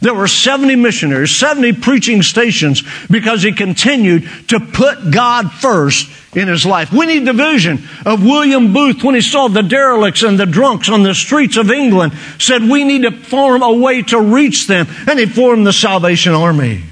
there 0.00 0.14
were 0.14 0.28
70 0.28 0.76
missionaries, 0.76 1.36
70 1.36 1.74
preaching 1.74 2.22
stations 2.22 2.82
because 3.10 3.42
he 3.42 3.52
continued 3.52 4.26
to 4.48 4.58
put 4.58 5.10
God 5.10 5.52
first 5.52 6.10
in 6.34 6.48
his 6.48 6.64
life. 6.64 6.90
We 6.90 7.04
need 7.04 7.26
the 7.26 7.34
vision 7.34 7.86
of 8.06 8.24
William 8.24 8.72
Booth 8.72 9.04
when 9.04 9.14
he 9.14 9.20
saw 9.20 9.48
the 9.48 9.62
derelicts 9.62 10.22
and 10.22 10.40
the 10.40 10.46
drunks 10.46 10.88
on 10.88 11.02
the 11.02 11.14
streets 11.14 11.58
of 11.58 11.70
England, 11.70 12.14
said 12.38 12.62
we 12.62 12.84
need 12.84 13.02
to 13.02 13.10
form 13.10 13.62
a 13.62 13.74
way 13.74 14.02
to 14.04 14.18
reach 14.18 14.66
them, 14.66 14.86
and 15.06 15.18
he 15.18 15.26
formed 15.26 15.66
the 15.66 15.72
Salvation 15.72 16.32
Army. 16.32 16.84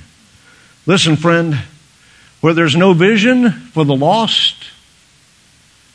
Listen, 0.87 1.17
friend, 1.17 1.59
Where 2.41 2.55
there's 2.55 2.77
no 2.77 2.93
vision 2.93 3.51
for 3.51 3.85
the 3.85 3.97
lost, 3.97 4.55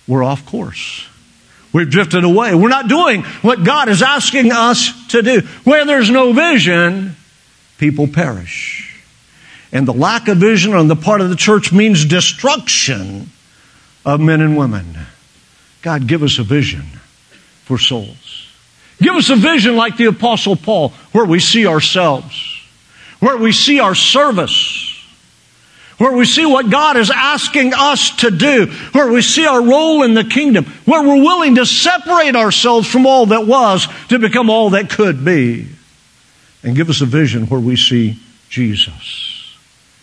we're 0.07 0.23
off 0.23 0.45
course. 0.45 1.07
We've 1.73 1.89
drifted 1.89 2.23
away. 2.23 2.53
We're 2.53 2.69
not 2.69 2.88
doing 2.88 3.23
what 3.41 3.63
God 3.63 3.89
is 3.89 4.03
asking 4.03 4.51
us 4.51 5.07
to 5.07 5.23
do. 5.23 5.41
Where 5.63 5.86
there's 5.86 6.12
no 6.12 6.31
vision, 6.31 7.15
people 7.79 8.07
perish. 8.07 9.03
And 9.71 9.88
the 9.88 9.93
lack 9.93 10.27
of 10.27 10.38
vision 10.38 10.75
on 10.75 10.88
the 10.88 10.95
part 10.95 11.19
of 11.19 11.29
the 11.29 11.36
church 11.36 11.73
means 11.73 12.05
destruction 12.05 13.31
of 14.05 14.19
men 14.19 14.41
and 14.41 14.55
women. 14.55 14.95
God, 15.81 16.07
give 16.07 16.21
us 16.21 16.38
a 16.38 16.43
vision 16.43 16.83
for 17.65 17.79
souls. 17.79 18.47
Give 19.01 19.15
us 19.15 19.31
a 19.31 19.36
vision 19.36 19.75
like 19.75 19.97
the 19.97 20.05
Apostle 20.05 20.55
Paul, 20.55 20.89
where 21.12 21.25
we 21.25 21.39
see 21.39 21.65
ourselves, 21.65 22.62
where 23.19 23.38
we 23.38 23.51
see 23.51 23.79
our 23.79 23.95
service, 23.95 24.92
where 25.97 26.13
we 26.13 26.25
see 26.25 26.45
what 26.45 26.69
God 26.69 26.97
is 26.97 27.12
asking 27.12 27.73
us 27.73 28.15
to 28.17 28.32
do, 28.32 28.67
where 28.93 29.12
we 29.12 29.21
see 29.21 29.45
our 29.45 29.63
role 29.63 30.03
in 30.03 30.13
the 30.13 30.23
kingdom, 30.23 30.65
where 30.86 31.03
we're 31.03 31.23
willing 31.23 31.56
to 31.56 31.65
separate 31.65 32.36
ourselves 32.36 32.88
from 32.89 33.06
all 33.06 33.27
that 33.27 33.45
was 33.45 33.88
to 34.10 34.19
become 34.19 34.49
all 34.49 34.71
that 34.71 34.89
could 34.89 35.23
be. 35.23 35.67
And 36.63 36.75
give 36.75 36.89
us 36.89 37.01
a 37.01 37.06
vision 37.06 37.47
where 37.47 37.60
we 37.60 37.75
see 37.75 38.19
Jesus. 38.49 39.56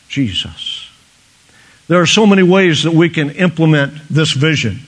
Jesus. 0.08 0.88
There 1.88 2.00
are 2.00 2.06
so 2.06 2.26
many 2.26 2.42
ways 2.42 2.84
that 2.84 2.92
we 2.92 3.08
can 3.08 3.30
implement 3.30 3.94
this 4.08 4.32
vision. 4.32 4.80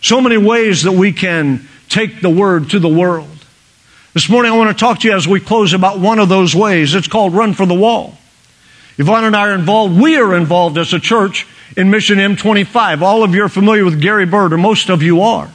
So 0.00 0.20
many 0.20 0.36
ways 0.36 0.82
that 0.82 0.92
we 0.92 1.12
can 1.12 1.68
take 1.88 2.20
the 2.20 2.30
word 2.30 2.70
to 2.70 2.78
the 2.78 2.88
world. 2.88 3.28
This 4.14 4.28
morning 4.28 4.52
I 4.52 4.56
want 4.56 4.76
to 4.76 4.80
talk 4.80 5.00
to 5.00 5.08
you 5.08 5.14
as 5.14 5.28
we 5.28 5.40
close 5.40 5.72
about 5.72 5.98
one 6.00 6.18
of 6.18 6.28
those 6.28 6.54
ways. 6.54 6.94
It's 6.94 7.08
called 7.08 7.34
Run 7.34 7.54
for 7.54 7.66
the 7.66 7.74
Wall. 7.74 8.18
Yvonne 8.98 9.24
and 9.24 9.36
I 9.36 9.48
are 9.48 9.54
involved. 9.54 10.00
We 10.00 10.16
are 10.16 10.34
involved 10.34 10.78
as 10.78 10.92
a 10.92 11.00
church 11.00 11.46
in 11.76 11.90
Mission 11.90 12.18
M25. 12.18 13.02
All 13.02 13.22
of 13.24 13.34
you 13.34 13.44
are 13.44 13.48
familiar 13.48 13.84
with 13.84 14.00
Gary 14.00 14.26
Bird, 14.26 14.52
or 14.52 14.58
most 14.58 14.88
of 14.88 15.02
you 15.02 15.22
are, 15.22 15.50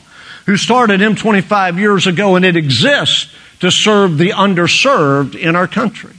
who 0.45 0.57
started 0.57 0.99
M25 0.99 1.77
years 1.77 2.07
ago, 2.07 2.35
and 2.35 2.43
it 2.43 2.55
exists 2.55 3.33
to 3.61 3.71
serve 3.71 4.17
the 4.17 4.29
underserved 4.29 5.35
in 5.35 5.55
our 5.55 5.67
country. 5.67 6.13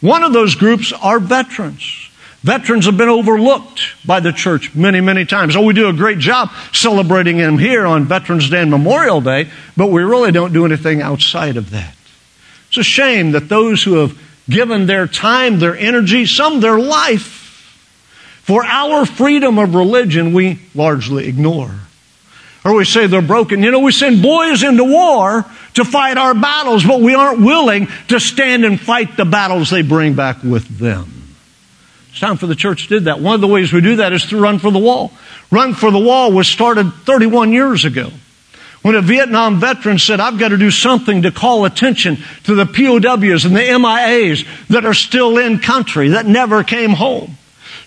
One 0.00 0.22
of 0.22 0.32
those 0.32 0.54
groups 0.54 0.92
are 0.92 1.18
veterans. 1.18 2.08
Veterans 2.42 2.86
have 2.86 2.96
been 2.96 3.10
overlooked 3.10 3.82
by 4.06 4.20
the 4.20 4.32
church 4.32 4.74
many, 4.74 5.02
many 5.02 5.26
times. 5.26 5.56
Oh, 5.56 5.62
we 5.62 5.74
do 5.74 5.88
a 5.88 5.92
great 5.92 6.18
job 6.18 6.50
celebrating 6.72 7.36
them 7.36 7.58
here 7.58 7.84
on 7.84 8.06
Veterans 8.06 8.48
Day 8.48 8.62
and 8.62 8.70
Memorial 8.70 9.20
Day, 9.20 9.50
but 9.76 9.88
we 9.88 10.02
really 10.02 10.32
don't 10.32 10.54
do 10.54 10.64
anything 10.64 11.02
outside 11.02 11.58
of 11.58 11.70
that. 11.70 11.94
It's 12.68 12.78
a 12.78 12.82
shame 12.82 13.32
that 13.32 13.50
those 13.50 13.82
who 13.82 13.94
have 13.96 14.18
given 14.50 14.86
their 14.86 15.06
time, 15.06 15.58
their 15.58 15.76
energy, 15.76 16.26
some 16.26 16.60
their 16.60 16.78
life 16.78 17.40
for 18.42 18.64
our 18.64 19.06
freedom 19.06 19.58
of 19.58 19.74
religion, 19.74 20.32
we 20.32 20.58
largely 20.74 21.28
ignore. 21.28 21.70
Or 22.64 22.74
we 22.74 22.84
say 22.84 23.06
they're 23.06 23.22
broken. 23.22 23.62
You 23.62 23.70
know, 23.70 23.78
we 23.78 23.92
send 23.92 24.22
boys 24.22 24.62
into 24.62 24.84
war 24.84 25.46
to 25.74 25.84
fight 25.84 26.18
our 26.18 26.34
battles, 26.34 26.84
but 26.84 27.00
we 27.00 27.14
aren't 27.14 27.40
willing 27.40 27.88
to 28.08 28.18
stand 28.18 28.64
and 28.64 28.78
fight 28.78 29.16
the 29.16 29.24
battles 29.24 29.70
they 29.70 29.82
bring 29.82 30.14
back 30.14 30.42
with 30.42 30.66
them. 30.78 31.36
It's 32.10 32.20
time 32.20 32.36
for 32.36 32.46
the 32.46 32.56
church 32.56 32.88
to 32.88 32.98
do 32.98 33.00
that. 33.04 33.20
One 33.20 33.36
of 33.36 33.40
the 33.40 33.46
ways 33.46 33.72
we 33.72 33.80
do 33.80 33.96
that 33.96 34.12
is 34.12 34.24
through 34.24 34.40
Run 34.40 34.58
for 34.58 34.72
the 34.72 34.78
Wall. 34.78 35.12
Run 35.50 35.72
for 35.72 35.90
the 35.90 35.98
Wall 35.98 36.32
was 36.32 36.48
started 36.48 36.92
31 37.04 37.52
years 37.52 37.84
ago. 37.84 38.10
When 38.82 38.94
a 38.94 39.02
Vietnam 39.02 39.60
veteran 39.60 39.98
said, 39.98 40.20
I've 40.20 40.38
got 40.38 40.48
to 40.48 40.56
do 40.56 40.70
something 40.70 41.22
to 41.22 41.30
call 41.30 41.66
attention 41.66 42.18
to 42.44 42.54
the 42.54 42.64
POWs 42.64 43.44
and 43.44 43.54
the 43.54 43.60
MIAs 43.60 44.46
that 44.68 44.86
are 44.86 44.94
still 44.94 45.36
in 45.36 45.58
country, 45.58 46.10
that 46.10 46.26
never 46.26 46.64
came 46.64 46.90
home. 46.90 47.36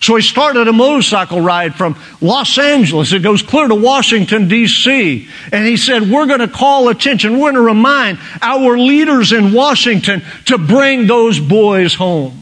So 0.00 0.16
he 0.16 0.22
started 0.22 0.68
a 0.68 0.72
motorcycle 0.72 1.40
ride 1.40 1.74
from 1.74 1.96
Los 2.20 2.58
Angeles. 2.58 3.12
It 3.12 3.22
goes 3.22 3.42
clear 3.42 3.66
to 3.68 3.74
Washington, 3.74 4.48
D.C. 4.48 5.28
And 5.50 5.66
he 5.66 5.76
said, 5.76 6.10
We're 6.10 6.26
going 6.26 6.40
to 6.40 6.48
call 6.48 6.88
attention. 6.90 7.32
We're 7.32 7.52
going 7.52 7.54
to 7.54 7.60
remind 7.62 8.18
our 8.42 8.76
leaders 8.76 9.32
in 9.32 9.52
Washington 9.52 10.22
to 10.46 10.58
bring 10.58 11.06
those 11.06 11.40
boys 11.40 11.94
home. 11.94 12.38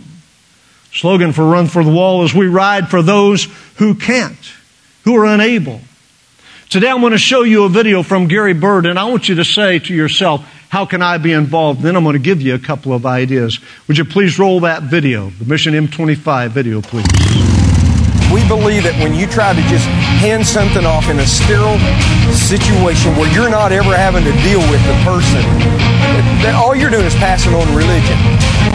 Slogan 0.93 1.33
for 1.33 1.45
Run 1.45 1.69
for 1.69 1.85
the 1.85 1.93
Wall 1.93 2.25
is 2.25 2.35
We 2.35 2.49
ride 2.49 2.88
for 2.88 3.01
those 3.01 3.45
who 3.77 3.95
can't, 3.95 4.53
who 5.05 5.17
are 5.17 5.27
unable. 5.27 5.81
Today 6.73 6.89
I'm 6.89 7.01
going 7.01 7.13
to 7.13 7.19
show 7.19 7.43
you 7.43 7.65
a 7.65 7.69
video 7.69 8.03
from 8.03 8.29
Gary 8.29 8.55
Bird, 8.55 8.87
and 8.87 8.99
I 8.99 9.05
want 9.05 9.29
you 9.29 9.35
to 9.35 9.45
say 9.45 9.79
to 9.79 9.95
yourself, 9.95 10.41
how 10.71 10.87
can 10.87 11.03
I 11.03 11.19
be 11.19 11.31
involved? 11.31 11.83
Then 11.83 11.97
I'm 11.97 12.03
going 12.03 12.15
to 12.15 12.19
give 12.19 12.41
you 12.41 12.55
a 12.55 12.59
couple 12.59 12.95
of 12.95 13.05
ideas. 13.05 13.61
Would 13.89 13.99
you 13.99 14.07
please 14.07 14.39
roll 14.39 14.61
that 14.61 14.85
video, 14.85 15.29
the 15.29 15.45
Mission 15.45 15.75
M25 15.75 16.49
video, 16.49 16.81
please? 16.81 17.05
We 18.33 18.41
believe 18.49 18.85
that 18.85 18.97
when 19.05 19.13
you 19.13 19.27
try 19.27 19.53
to 19.53 19.61
just 19.69 19.85
hand 20.25 20.47
something 20.47 20.87
off 20.87 21.11
in 21.11 21.19
a 21.19 21.27
sterile 21.27 21.77
situation 22.33 23.13
where 23.21 23.29
you're 23.37 23.53
not 23.53 23.71
ever 23.71 23.93
having 23.93 24.25
to 24.25 24.33
deal 24.41 24.65
with 24.73 24.81
the 24.89 24.97
person, 25.05 25.45
that 26.41 26.57
all 26.57 26.75
you're 26.75 26.89
doing 26.89 27.05
is 27.05 27.15
passing 27.17 27.53
on 27.53 27.69
religion. 27.77 28.17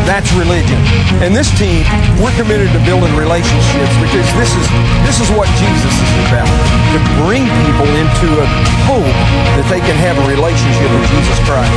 That's 0.07 0.31
religion. 0.33 0.79
And 1.19 1.35
this 1.35 1.51
team, 1.59 1.83
we're 2.23 2.35
committed 2.39 2.71
to 2.71 2.79
building 2.87 3.11
relationships 3.15 3.93
because 3.99 4.27
this 4.39 4.51
is 4.55 4.65
this 5.03 5.17
is 5.19 5.29
what 5.35 5.47
Jesus 5.59 5.93
is 5.93 6.11
about. 6.27 6.47
To 6.95 6.99
bring 7.23 7.43
people 7.67 7.89
into 7.95 8.27
a 8.39 8.47
hope 8.87 9.17
that 9.59 9.67
they 9.67 9.83
can 9.83 9.95
have 9.99 10.15
a 10.17 10.25
relationship 10.31 10.87
with 10.91 11.07
Jesus 11.11 11.37
Christ. 11.43 11.75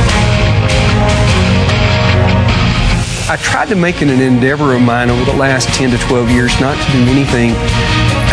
I 3.31 3.37
tried 3.37 3.69
to 3.69 3.75
make 3.75 4.01
it 4.01 4.09
an 4.09 4.19
endeavor 4.19 4.75
of 4.75 4.81
mine 4.81 5.09
over 5.09 5.23
the 5.23 5.37
last 5.37 5.69
10 5.69 5.91
to 5.91 5.97
12 5.97 6.31
years 6.31 6.51
not 6.59 6.75
to 6.75 6.91
do 6.91 6.99
anything 7.11 7.51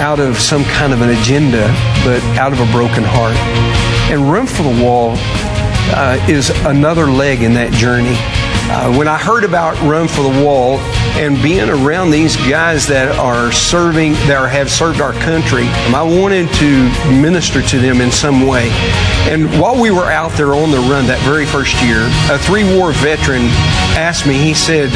out 0.00 0.18
of 0.18 0.38
some 0.38 0.64
kind 0.64 0.92
of 0.92 1.02
an 1.02 1.10
agenda, 1.10 1.68
but 2.04 2.22
out 2.36 2.52
of 2.52 2.58
a 2.58 2.66
broken 2.72 3.04
heart. 3.06 3.36
And 4.10 4.30
Run 4.32 4.46
for 4.46 4.64
the 4.64 4.82
Wall 4.82 5.14
uh, 5.94 6.18
is 6.28 6.50
another 6.66 7.06
leg 7.06 7.42
in 7.42 7.54
that 7.54 7.72
journey. 7.72 8.16
Uh, 8.70 8.94
when 8.98 9.09
I 9.09 9.16
heard 9.16 9.44
about 9.44 9.81
Run 9.81 10.07
for 10.09 10.22
the 10.22 10.44
Wall 10.44 10.78
and 11.16 11.40
being 11.42 11.68
around 11.68 12.11
these 12.11 12.37
guys 12.49 12.87
that 12.88 13.16
are 13.18 13.51
serving, 13.53 14.12
that 14.29 14.49
have 14.51 14.71
served 14.71 15.01
our 15.01 15.12
country, 15.12 15.66
um, 15.87 15.94
I 15.94 16.03
wanted 16.03 16.53
to 16.55 16.71
minister 17.11 17.62
to 17.62 17.79
them 17.79 18.01
in 18.01 18.11
some 18.11 18.47
way. 18.47 18.68
And 19.31 19.49
while 19.61 19.81
we 19.81 19.90
were 19.90 20.07
out 20.07 20.33
there 20.33 20.55
on 20.55 20.71
the 20.71 20.79
run 20.90 21.07
that 21.07 21.21
very 21.25 21.47
first 21.47 21.75
year, 21.83 22.07
a 22.31 22.38
three 22.38 22.64
war 22.77 22.92
veteran 22.92 23.49
asked 23.97 24.27
me, 24.27 24.35
he 24.35 24.55
said, 24.55 24.90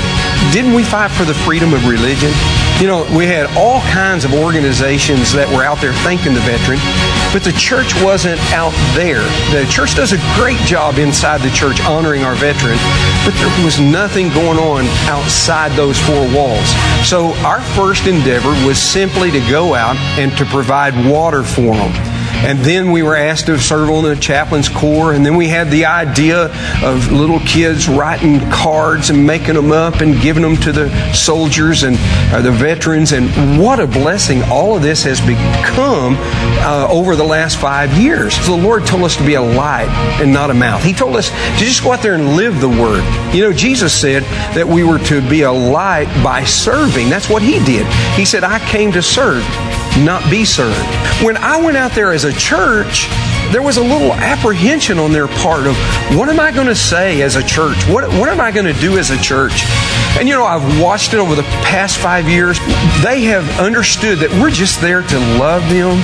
Didn't 0.52 0.74
we 0.74 0.84
fight 0.84 1.10
for 1.10 1.24
the 1.24 1.34
freedom 1.34 1.74
of 1.74 1.86
religion? 1.86 2.32
You 2.80 2.88
know, 2.88 3.06
we 3.14 3.26
had 3.26 3.46
all 3.56 3.80
kinds 3.94 4.24
of 4.24 4.34
organizations 4.34 5.32
that 5.34 5.46
were 5.46 5.62
out 5.62 5.78
there 5.78 5.92
thanking 6.02 6.34
the 6.34 6.42
veteran, 6.42 6.82
but 7.30 7.46
the 7.46 7.54
church 7.54 7.94
wasn't 8.02 8.40
out 8.50 8.74
there. 8.98 9.22
The 9.54 9.62
church 9.70 9.94
does 9.94 10.10
a 10.10 10.20
great 10.34 10.58
job 10.66 10.98
inside 10.98 11.46
the 11.46 11.54
church 11.54 11.78
honoring 11.86 12.26
our 12.26 12.34
veteran, 12.34 12.74
but 13.22 13.38
there 13.38 13.52
was 13.62 13.78
nothing 13.78 14.34
going 14.34 14.58
on 14.58 14.82
outside 15.06 15.72
those 15.78 16.01
four 16.06 16.22
walls. 16.34 16.68
So 17.06 17.32
our 17.44 17.60
first 17.74 18.06
endeavor 18.06 18.50
was 18.66 18.80
simply 18.80 19.30
to 19.30 19.40
go 19.50 19.74
out 19.74 19.96
and 20.18 20.36
to 20.38 20.44
provide 20.44 20.94
water 21.10 21.42
for 21.42 21.74
them. 21.74 22.11
And 22.44 22.58
then 22.60 22.90
we 22.90 23.02
were 23.02 23.16
asked 23.16 23.46
to 23.46 23.58
serve 23.58 23.90
on 23.90 24.04
the 24.04 24.16
chaplain's 24.16 24.68
corps. 24.68 25.12
And 25.12 25.24
then 25.24 25.36
we 25.36 25.48
had 25.48 25.70
the 25.70 25.86
idea 25.86 26.46
of 26.82 27.12
little 27.12 27.40
kids 27.40 27.88
writing 27.88 28.40
cards 28.50 29.10
and 29.10 29.26
making 29.26 29.54
them 29.54 29.72
up 29.72 30.00
and 30.00 30.20
giving 30.20 30.42
them 30.42 30.56
to 30.56 30.72
the 30.72 31.12
soldiers 31.12 31.82
and 31.82 31.96
uh, 32.32 32.42
the 32.42 32.50
veterans. 32.50 33.12
And 33.12 33.60
what 33.60 33.80
a 33.80 33.86
blessing 33.86 34.42
all 34.44 34.76
of 34.76 34.82
this 34.82 35.04
has 35.04 35.20
become 35.20 36.16
uh, 36.18 36.88
over 36.90 37.16
the 37.16 37.24
last 37.24 37.58
five 37.58 37.92
years. 37.94 38.34
The 38.46 38.56
Lord 38.56 38.86
told 38.86 39.04
us 39.04 39.16
to 39.16 39.24
be 39.24 39.34
a 39.34 39.42
light 39.42 39.88
and 40.20 40.32
not 40.32 40.50
a 40.50 40.54
mouth. 40.54 40.82
He 40.82 40.92
told 40.92 41.16
us 41.16 41.30
to 41.30 41.64
just 41.64 41.82
go 41.82 41.92
out 41.92 42.02
there 42.02 42.14
and 42.14 42.36
live 42.36 42.60
the 42.60 42.68
word. 42.68 43.04
You 43.34 43.42
know, 43.42 43.52
Jesus 43.52 43.92
said 43.92 44.22
that 44.54 44.66
we 44.66 44.84
were 44.84 44.98
to 44.98 45.26
be 45.28 45.42
a 45.42 45.52
light 45.52 46.06
by 46.24 46.44
serving. 46.44 47.08
That's 47.08 47.30
what 47.30 47.42
He 47.42 47.64
did. 47.64 47.86
He 48.16 48.24
said, 48.24 48.44
I 48.44 48.58
came 48.68 48.92
to 48.92 49.02
serve 49.02 49.42
not 50.02 50.28
be 50.30 50.44
served. 50.44 50.76
When 51.24 51.36
I 51.36 51.60
went 51.60 51.76
out 51.76 51.92
there 51.92 52.12
as 52.12 52.24
a 52.24 52.32
church, 52.32 53.08
there 53.52 53.62
was 53.62 53.76
a 53.76 53.82
little 53.82 54.14
apprehension 54.14 54.98
on 54.98 55.12
their 55.12 55.28
part 55.28 55.66
of 55.66 55.76
what 56.16 56.28
am 56.30 56.40
I 56.40 56.50
going 56.50 56.68
to 56.68 56.74
say 56.74 57.20
as 57.20 57.36
a 57.36 57.42
church? 57.42 57.76
What, 57.86 58.08
what 58.18 58.30
am 58.30 58.40
I 58.40 58.50
going 58.50 58.64
to 58.66 58.80
do 58.80 58.96
as 58.96 59.10
a 59.10 59.18
church? 59.18 59.64
And 60.18 60.28
you 60.28 60.34
know, 60.34 60.44
I've 60.44 60.80
watched 60.80 61.12
it 61.12 61.18
over 61.18 61.34
the 61.34 61.42
past 61.42 61.98
five 61.98 62.28
years. 62.28 62.58
They 63.02 63.22
have 63.22 63.48
understood 63.60 64.18
that 64.18 64.30
we're 64.40 64.50
just 64.50 64.80
there 64.80 65.02
to 65.02 65.18
love 65.38 65.62
them. 65.68 65.96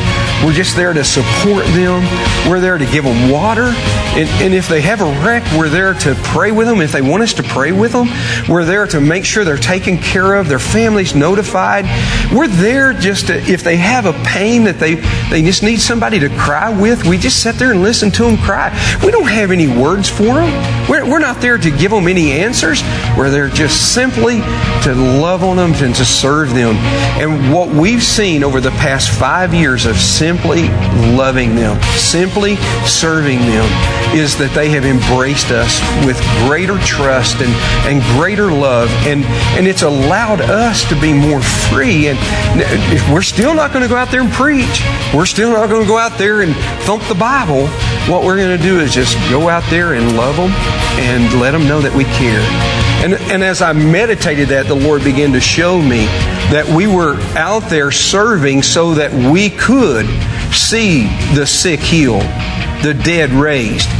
We're 0.44 0.52
just 0.52 0.76
there 0.76 0.92
to 0.92 1.04
support 1.04 1.64
them. 1.66 2.02
We're 2.48 2.60
there 2.60 2.78
to 2.78 2.86
give 2.86 3.04
them 3.04 3.30
water. 3.30 3.72
And, 4.16 4.28
and 4.42 4.54
if 4.54 4.68
they 4.68 4.80
have 4.82 5.00
a 5.00 5.24
wreck, 5.24 5.42
we're 5.56 5.68
there 5.68 5.94
to 5.94 6.14
pray 6.24 6.52
with 6.52 6.66
them. 6.66 6.80
If 6.80 6.92
they 6.92 7.02
want 7.02 7.22
us 7.22 7.32
to 7.34 7.42
pray 7.42 7.72
with 7.72 7.92
them, 7.92 8.08
we're 8.48 8.64
there 8.64 8.86
to 8.88 9.00
make 9.00 9.24
sure 9.24 9.44
they're 9.44 9.56
taken 9.56 9.98
care 9.98 10.34
of, 10.34 10.48
their 10.48 10.58
families 10.58 11.14
notified. 11.14 11.84
We're 12.32 12.48
there 12.48 12.92
just 12.92 13.28
to, 13.28 13.38
if 13.50 13.62
they 13.62 13.76
have 13.76 14.06
a 14.06 14.12
pain 14.24 14.64
that 14.64 14.78
they, 14.78 14.96
they 15.30 15.42
just 15.42 15.62
need 15.62 15.80
somebody 15.80 16.18
to 16.20 16.28
cry 16.30 16.68
with, 16.68 17.06
we 17.06 17.18
just 17.18 17.37
sit 17.38 17.56
there 17.56 17.70
and 17.70 17.82
listen 17.82 18.10
to 18.10 18.24
them 18.24 18.36
cry. 18.38 18.68
We 19.04 19.10
don't 19.10 19.28
have 19.28 19.50
any 19.50 19.68
words 19.68 20.08
for 20.08 20.34
them. 20.34 20.88
We're, 20.88 21.08
we're 21.08 21.18
not 21.18 21.40
there 21.40 21.58
to 21.58 21.70
give 21.70 21.90
them 21.90 22.08
any 22.08 22.32
answers. 22.32 22.82
We're 23.16 23.30
there 23.30 23.48
just 23.48 23.94
simply 23.94 24.40
to 24.82 24.94
love 24.94 25.44
on 25.44 25.56
them 25.56 25.72
and 25.74 25.94
to 25.94 26.04
serve 26.04 26.54
them. 26.54 26.74
And 27.20 27.52
what 27.52 27.68
we've 27.68 28.02
seen 28.02 28.42
over 28.42 28.60
the 28.60 28.70
past 28.72 29.10
five 29.10 29.54
years 29.54 29.86
of 29.86 29.96
simply 29.96 30.68
loving 31.14 31.54
them, 31.54 31.80
simply 31.96 32.56
serving 32.86 33.38
them, 33.38 33.68
is 34.16 34.36
that 34.38 34.50
they 34.54 34.70
have 34.70 34.84
embraced 34.84 35.50
us 35.50 35.80
with 36.06 36.18
greater 36.46 36.78
trust 36.78 37.36
and, 37.40 37.52
and 37.86 38.02
greater 38.18 38.50
love. 38.50 38.88
And, 39.06 39.24
and 39.56 39.66
it's 39.66 39.82
allowed 39.82 40.40
us 40.40 40.88
to 40.88 41.00
be 41.00 41.12
more 41.12 41.40
free. 41.70 42.08
And 42.08 42.18
we're 43.12 43.22
still 43.22 43.54
not 43.54 43.72
going 43.72 43.82
to 43.82 43.88
go 43.88 43.96
out 43.96 44.10
there 44.10 44.22
and 44.22 44.32
preach. 44.32 44.82
We're 45.14 45.26
still 45.26 45.52
not 45.52 45.68
going 45.68 45.82
to 45.82 45.88
go 45.88 45.98
out 45.98 46.18
there 46.18 46.40
and 46.42 46.54
thump 46.84 47.02
the 47.04 47.14
Bible. 47.14 47.27
What 48.08 48.24
we're 48.24 48.38
going 48.38 48.56
to 48.56 48.62
do 48.62 48.80
is 48.80 48.94
just 48.94 49.14
go 49.28 49.50
out 49.50 49.62
there 49.68 49.92
and 49.92 50.16
love 50.16 50.36
them 50.36 50.50
and 50.98 51.38
let 51.38 51.50
them 51.50 51.68
know 51.68 51.78
that 51.82 51.94
we 51.94 52.04
care. 52.04 52.40
And, 53.04 53.14
and 53.30 53.44
as 53.44 53.60
I 53.60 53.74
meditated 53.74 54.48
that, 54.48 54.66
the 54.66 54.74
Lord 54.74 55.04
began 55.04 55.34
to 55.34 55.40
show 55.40 55.78
me 55.78 56.06
that 56.50 56.66
we 56.66 56.86
were 56.86 57.20
out 57.36 57.68
there 57.68 57.90
serving 57.90 58.62
so 58.62 58.94
that 58.94 59.12
we 59.30 59.50
could 59.50 60.06
see 60.54 61.02
the 61.34 61.46
sick 61.46 61.80
healed, 61.80 62.22
the 62.82 62.98
dead 63.04 63.30
raised, 63.30 63.90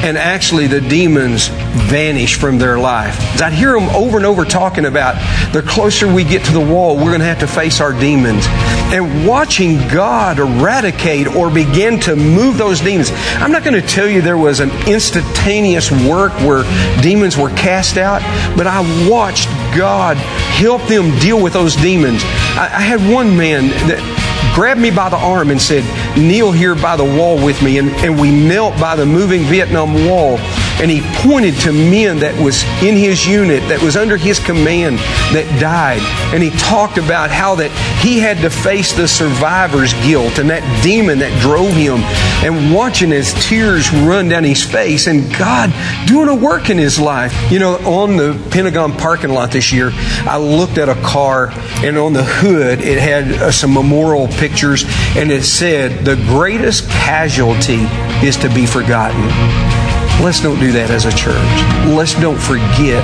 and 0.00 0.16
actually 0.16 0.66
the 0.66 0.80
demons 0.80 1.48
vanish 1.48 2.36
from 2.36 2.58
their 2.58 2.78
life. 2.78 3.18
I'd 3.40 3.52
hear 3.52 3.72
them 3.72 3.88
over 3.90 4.16
and 4.16 4.26
over 4.26 4.44
talking 4.44 4.84
about 4.84 5.16
the 5.52 5.62
closer 5.62 6.12
we 6.12 6.24
get 6.24 6.44
to 6.46 6.52
the 6.52 6.60
wall, 6.60 6.96
we're 6.96 7.04
going 7.04 7.20
to 7.20 7.26
have 7.26 7.40
to 7.40 7.46
face 7.46 7.80
our 7.80 7.92
demons. 7.92 8.44
And 8.92 9.26
watching 9.26 9.76
God 9.88 10.38
eradicate 10.38 11.26
or 11.26 11.50
begin 11.50 12.00
to 12.00 12.16
move 12.16 12.58
those 12.58 12.80
demons. 12.80 13.10
I'm 13.36 13.52
not 13.52 13.64
going 13.64 13.80
to 13.80 13.86
tell 13.86 14.08
you 14.08 14.22
there 14.22 14.38
was 14.38 14.60
an 14.60 14.70
instantaneous 14.88 15.90
work 15.90 16.32
where 16.40 16.62
demons 17.02 17.36
were 17.36 17.50
cast 17.50 17.96
out, 17.96 18.22
but 18.56 18.66
I 18.66 18.80
watched 19.08 19.48
God 19.76 20.16
help 20.16 20.82
them 20.88 21.18
deal 21.18 21.42
with 21.42 21.52
those 21.52 21.76
demons. 21.76 22.22
I, 22.24 22.70
I 22.72 22.80
had 22.80 23.00
one 23.12 23.36
man 23.36 23.68
that 23.88 24.27
grabbed 24.58 24.80
me 24.80 24.90
by 24.90 25.08
the 25.08 25.16
arm 25.16 25.52
and 25.52 25.62
said, 25.62 25.84
Kneel 26.18 26.50
here 26.50 26.74
by 26.74 26.96
the 26.96 27.04
wall 27.04 27.36
with 27.36 27.62
me. 27.62 27.78
And, 27.78 27.90
and 28.02 28.20
we 28.20 28.32
knelt 28.32 28.76
by 28.80 28.96
the 28.96 29.06
moving 29.06 29.42
Vietnam 29.42 29.94
wall 30.04 30.36
and 30.80 30.90
he 30.90 31.00
pointed 31.22 31.54
to 31.60 31.72
men 31.72 32.18
that 32.18 32.34
was 32.40 32.62
in 32.82 32.96
his 32.96 33.26
unit, 33.26 33.60
that 33.68 33.82
was 33.82 33.96
under 33.96 34.16
his 34.16 34.38
command, 34.38 34.98
that 35.34 35.46
died. 35.60 36.02
And 36.32 36.42
he 36.42 36.50
talked 36.50 36.98
about 36.98 37.30
how 37.30 37.54
that 37.56 37.70
he 38.02 38.18
had 38.18 38.38
to 38.38 38.50
face 38.50 38.92
the 38.92 39.08
survivor's 39.08 39.92
guilt 40.04 40.38
and 40.38 40.50
that 40.50 40.62
demon 40.82 41.18
that 41.18 41.34
drove 41.40 41.72
him. 41.72 42.00
And 42.46 42.72
watching 42.72 43.10
his 43.10 43.34
tears 43.46 43.92
run 43.92 44.28
down 44.28 44.44
his 44.44 44.62
face 44.62 45.06
and 45.06 45.28
God 45.36 45.72
doing 46.06 46.28
a 46.28 46.34
work 46.34 46.70
in 46.70 46.78
his 46.78 46.98
life. 46.98 47.34
You 47.50 47.58
know, 47.58 47.76
on 47.78 48.16
the 48.16 48.40
Pentagon 48.50 48.92
parking 48.92 49.30
lot 49.30 49.50
this 49.50 49.72
year, 49.72 49.90
I 49.92 50.38
looked 50.38 50.78
at 50.78 50.88
a 50.88 51.00
car 51.02 51.48
and 51.82 51.98
on 51.98 52.12
the 52.12 52.24
hood 52.24 52.80
it 52.80 52.98
had 52.98 53.32
uh, 53.32 53.50
some 53.50 53.72
memorial 53.72 54.28
pictures 54.28 54.84
and 55.16 55.30
it 55.30 55.42
said, 55.42 56.04
The 56.04 56.16
greatest 56.16 56.88
casualty 56.88 57.86
is 58.24 58.36
to 58.38 58.48
be 58.48 58.66
forgotten. 58.66 59.77
Let's 60.20 60.40
don't 60.40 60.58
do 60.58 60.72
that 60.72 60.90
as 60.90 61.06
a 61.06 61.14
church. 61.14 61.38
Let's 61.86 62.18
don't 62.18 62.40
forget 62.42 62.98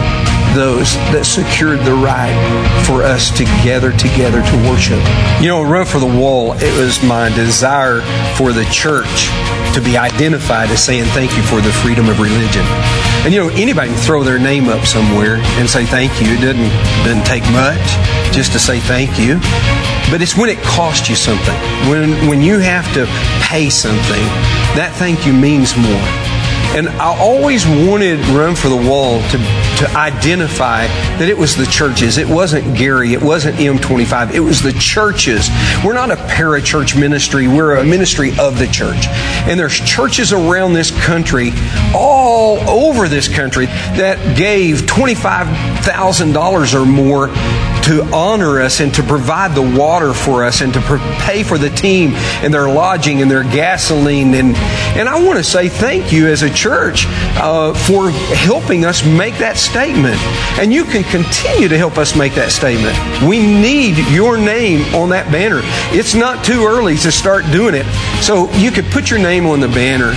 those 0.58 0.98
that 1.14 1.22
secured 1.22 1.78
the 1.86 1.94
right 1.94 2.34
for 2.82 3.06
us 3.06 3.30
to 3.38 3.44
gather 3.62 3.94
together 3.94 4.42
to 4.42 4.56
worship. 4.66 4.98
You 5.38 5.46
know, 5.46 5.62
Run 5.62 5.86
for 5.86 6.02
the 6.02 6.10
Wall, 6.10 6.58
it 6.58 6.74
was 6.74 6.98
my 7.06 7.30
desire 7.30 8.02
for 8.34 8.50
the 8.50 8.66
church 8.74 9.30
to 9.74 9.80
be 9.82 9.94
identified 9.94 10.70
as 10.70 10.82
saying 10.82 11.06
thank 11.14 11.30
you 11.38 11.42
for 11.46 11.62
the 11.62 11.70
freedom 11.86 12.10
of 12.10 12.18
religion. 12.18 12.66
And 13.22 13.32
you 13.32 13.46
know, 13.46 13.50
anybody 13.54 13.94
can 13.94 13.98
throw 14.02 14.22
their 14.22 14.38
name 14.38 14.68
up 14.68 14.84
somewhere 14.84 15.38
and 15.58 15.70
say 15.70 15.86
thank 15.86 16.10
you. 16.18 16.34
It 16.34 16.42
doesn't, 16.42 16.70
doesn't 17.06 17.26
take 17.26 17.46
much 17.54 17.94
just 18.34 18.50
to 18.52 18.58
say 18.58 18.78
thank 18.82 19.18
you. 19.22 19.38
But 20.10 20.18
it's 20.18 20.36
when 20.36 20.50
it 20.50 20.58
costs 20.66 21.08
you 21.08 21.14
something. 21.14 21.54
When, 21.86 22.10
when 22.26 22.42
you 22.42 22.58
have 22.58 22.86
to 22.94 23.06
pay 23.42 23.70
something, 23.70 24.26
that 24.74 24.90
thank 24.98 25.26
you 25.26 25.32
means 25.32 25.78
more. 25.78 26.33
And 26.74 26.88
I 26.88 27.16
always 27.20 27.64
wanted 27.64 28.18
Run 28.30 28.56
for 28.56 28.68
the 28.68 28.76
Wall 28.76 29.20
to, 29.30 29.38
to 29.38 29.88
identify 29.94 30.88
that 31.18 31.28
it 31.28 31.38
was 31.38 31.54
the 31.54 31.66
churches. 31.66 32.18
It 32.18 32.26
wasn't 32.26 32.76
Gary. 32.76 33.12
It 33.12 33.22
wasn't 33.22 33.58
M25. 33.58 34.34
It 34.34 34.40
was 34.40 34.60
the 34.60 34.72
churches. 34.72 35.48
We're 35.84 35.92
not 35.92 36.10
a 36.10 36.16
parachurch 36.16 36.98
ministry. 36.98 37.46
We're 37.46 37.76
a 37.76 37.84
ministry 37.84 38.32
of 38.40 38.58
the 38.58 38.66
church. 38.66 39.06
And 39.46 39.56
there's 39.56 39.78
churches 39.78 40.32
around 40.32 40.72
this 40.72 40.90
country, 41.04 41.52
all 41.94 42.58
over 42.68 43.06
this 43.06 43.28
country, 43.28 43.66
that 43.66 44.36
gave 44.36 44.78
$25,000 44.78 46.74
or 46.74 46.84
more 46.84 47.28
to 47.84 48.02
honor 48.14 48.60
us 48.60 48.80
and 48.80 48.94
to 48.94 49.02
provide 49.02 49.54
the 49.54 49.78
water 49.78 50.14
for 50.14 50.44
us 50.44 50.62
and 50.62 50.72
to 50.72 50.80
pay 51.20 51.42
for 51.42 51.58
the 51.58 51.68
team 51.68 52.12
and 52.42 52.52
their 52.52 52.68
lodging 52.68 53.20
and 53.20 53.30
their 53.30 53.42
gasoline. 53.42 54.34
And, 54.34 54.56
and 54.96 55.08
I 55.08 55.22
want 55.22 55.36
to 55.38 55.44
say 55.44 55.68
thank 55.68 56.10
you 56.12 56.28
as 56.28 56.42
a 56.42 56.50
church 56.50 57.04
uh, 57.36 57.74
for 57.74 58.10
helping 58.10 58.84
us 58.84 59.04
make 59.04 59.36
that 59.38 59.58
statement. 59.58 60.16
And 60.58 60.72
you 60.72 60.84
can 60.84 61.04
continue 61.04 61.68
to 61.68 61.76
help 61.76 61.98
us 61.98 62.16
make 62.16 62.34
that 62.34 62.52
statement. 62.52 62.96
We 63.28 63.40
need 63.40 63.98
your 64.10 64.38
name 64.38 64.94
on 64.94 65.10
that 65.10 65.30
banner. 65.30 65.60
It's 65.92 66.14
not 66.14 66.44
too 66.44 66.64
early 66.66 66.96
to 66.98 67.12
start 67.12 67.44
doing 67.52 67.74
it. 67.74 67.86
So 68.22 68.50
you 68.52 68.70
could 68.70 68.86
put 68.86 69.10
your 69.10 69.20
name 69.20 69.46
on 69.46 69.60
the 69.60 69.68
banner 69.68 70.14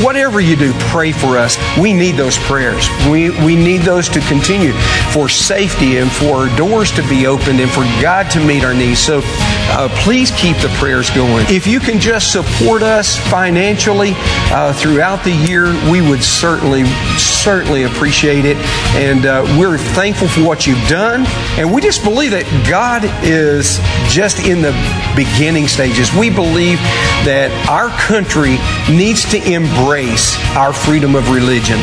Whatever 0.00 0.40
you 0.40 0.56
do, 0.56 0.72
pray 0.88 1.12
for 1.12 1.36
us. 1.36 1.58
We 1.78 1.92
need 1.92 2.12
those 2.12 2.38
prayers. 2.38 2.88
We, 3.10 3.30
we 3.44 3.56
need 3.56 3.82
those 3.82 4.08
to 4.10 4.20
continue 4.20 4.72
for 5.12 5.28
safety 5.28 5.98
and 5.98 6.10
for 6.10 6.48
doors 6.56 6.90
to 6.92 7.06
be 7.08 7.26
opened 7.26 7.60
and 7.60 7.70
for 7.70 7.82
God 8.00 8.30
to 8.30 8.40
meet 8.44 8.64
our 8.64 8.72
needs. 8.72 9.00
So 9.00 9.20
uh, 9.24 9.88
please 10.02 10.30
keep 10.30 10.56
the 10.58 10.68
prayers 10.78 11.10
going. 11.10 11.44
If 11.50 11.66
you 11.66 11.78
can 11.78 12.00
just 12.00 12.32
support 12.32 12.82
us 12.82 13.18
financially 13.28 14.12
uh, 14.16 14.72
throughout 14.72 15.24
the 15.24 15.32
year, 15.32 15.66
we 15.90 16.00
would 16.00 16.22
certainly, 16.22 16.84
certainly 17.18 17.82
appreciate 17.82 18.46
it. 18.46 18.56
And 18.96 19.26
uh, 19.26 19.44
we're 19.58 19.76
thankful 19.76 20.28
for 20.28 20.42
what 20.42 20.66
you've 20.66 20.88
done. 20.88 21.26
And 21.58 21.72
we 21.72 21.82
just 21.82 22.02
believe 22.02 22.30
that 22.30 22.46
God 22.68 23.04
is 23.22 23.78
just 24.08 24.46
in 24.46 24.62
the 24.62 24.72
beginning 25.14 25.68
stages. 25.68 26.12
We 26.14 26.30
believe 26.30 26.78
that 27.24 27.50
our 27.70 27.88
country 28.06 28.58
needs 28.90 29.24
to 29.30 29.38
embrace 29.38 30.36
our 30.56 30.72
freedom 30.72 31.14
of 31.14 31.30
religion. 31.30 31.78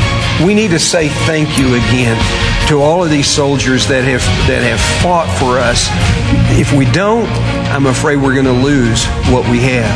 We 0.46 0.54
need 0.54 0.72
to 0.72 0.80
say 0.80 1.10
thank 1.26 1.58
you 1.58 1.76
again 1.76 2.18
to 2.68 2.82
all 2.82 3.04
of 3.04 3.10
these 3.10 3.28
soldiers 3.28 3.88
that 3.88 4.04
have 4.04 4.22
that 4.48 4.62
have 4.62 4.80
fought 5.02 5.28
for 5.40 5.58
us. 5.58 5.90
If 6.60 6.74
we 6.74 6.86
don't, 6.92 7.28
I'm 7.72 7.88
afraid 7.88 8.18
we're 8.18 8.34
going 8.34 8.46
to 8.46 8.52
lose 8.52 9.06
what 9.32 9.48
we 9.50 9.60
have. 9.72 9.96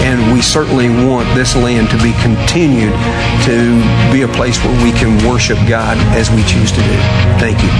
And 0.00 0.32
we 0.32 0.42
certainly 0.42 0.88
want 0.88 1.32
this 1.34 1.54
land 1.56 1.88
to 1.90 1.96
be 2.02 2.12
continued 2.20 2.92
to 3.44 3.80
be 4.12 4.22
a 4.22 4.28
place 4.28 4.62
where 4.64 4.84
we 4.84 4.92
can 4.92 5.16
worship 5.28 5.58
God 5.68 5.96
as 6.16 6.30
we 6.30 6.42
choose 6.44 6.70
to 6.72 6.80
do. 6.80 6.96
Thank 7.40 7.62
you. 7.62 7.70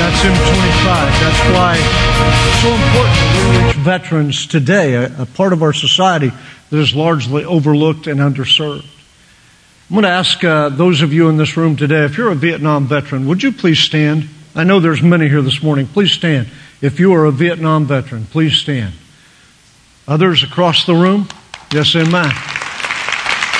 That's 0.00 0.16
M25. 0.22 0.84
That's 1.20 1.54
why 1.54 1.76
it's 1.76 2.62
so 2.62 2.72
important 2.72 3.18
to 3.34 3.66
reach 3.66 3.76
veterans 3.84 4.46
today, 4.46 4.94
a, 4.94 5.22
a 5.22 5.26
part 5.26 5.52
of 5.52 5.62
our 5.62 5.74
society 5.74 6.32
that 6.70 6.78
is 6.78 6.94
largely 6.94 7.44
overlooked 7.44 8.06
and 8.06 8.18
underserved. 8.18 8.86
I'm 9.90 9.94
going 9.94 10.04
to 10.04 10.08
ask 10.08 10.42
uh, 10.42 10.70
those 10.70 11.02
of 11.02 11.12
you 11.12 11.28
in 11.28 11.36
this 11.36 11.54
room 11.58 11.76
today, 11.76 12.06
if 12.06 12.16
you're 12.16 12.32
a 12.32 12.34
Vietnam 12.34 12.86
veteran, 12.86 13.28
would 13.28 13.42
you 13.42 13.52
please 13.52 13.78
stand? 13.78 14.26
I 14.54 14.64
know 14.64 14.80
there's 14.80 15.02
many 15.02 15.28
here 15.28 15.42
this 15.42 15.62
morning. 15.62 15.86
Please 15.86 16.12
stand. 16.12 16.48
If 16.80 16.98
you 16.98 17.12
are 17.12 17.26
a 17.26 17.30
Vietnam 17.30 17.84
veteran, 17.84 18.24
please 18.24 18.56
stand. 18.56 18.94
Others 20.08 20.44
across 20.44 20.86
the 20.86 20.94
room? 20.94 21.28
Yes, 21.74 21.94
amen. 21.94 22.32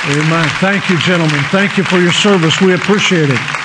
Amen. 0.09 0.49
Thank 0.59 0.89
you, 0.89 0.97
gentlemen. 1.01 1.43
Thank 1.51 1.77
you 1.77 1.83
for 1.83 1.99
your 1.99 2.11
service. 2.11 2.59
We 2.59 2.73
appreciate 2.73 3.29
it. 3.29 3.60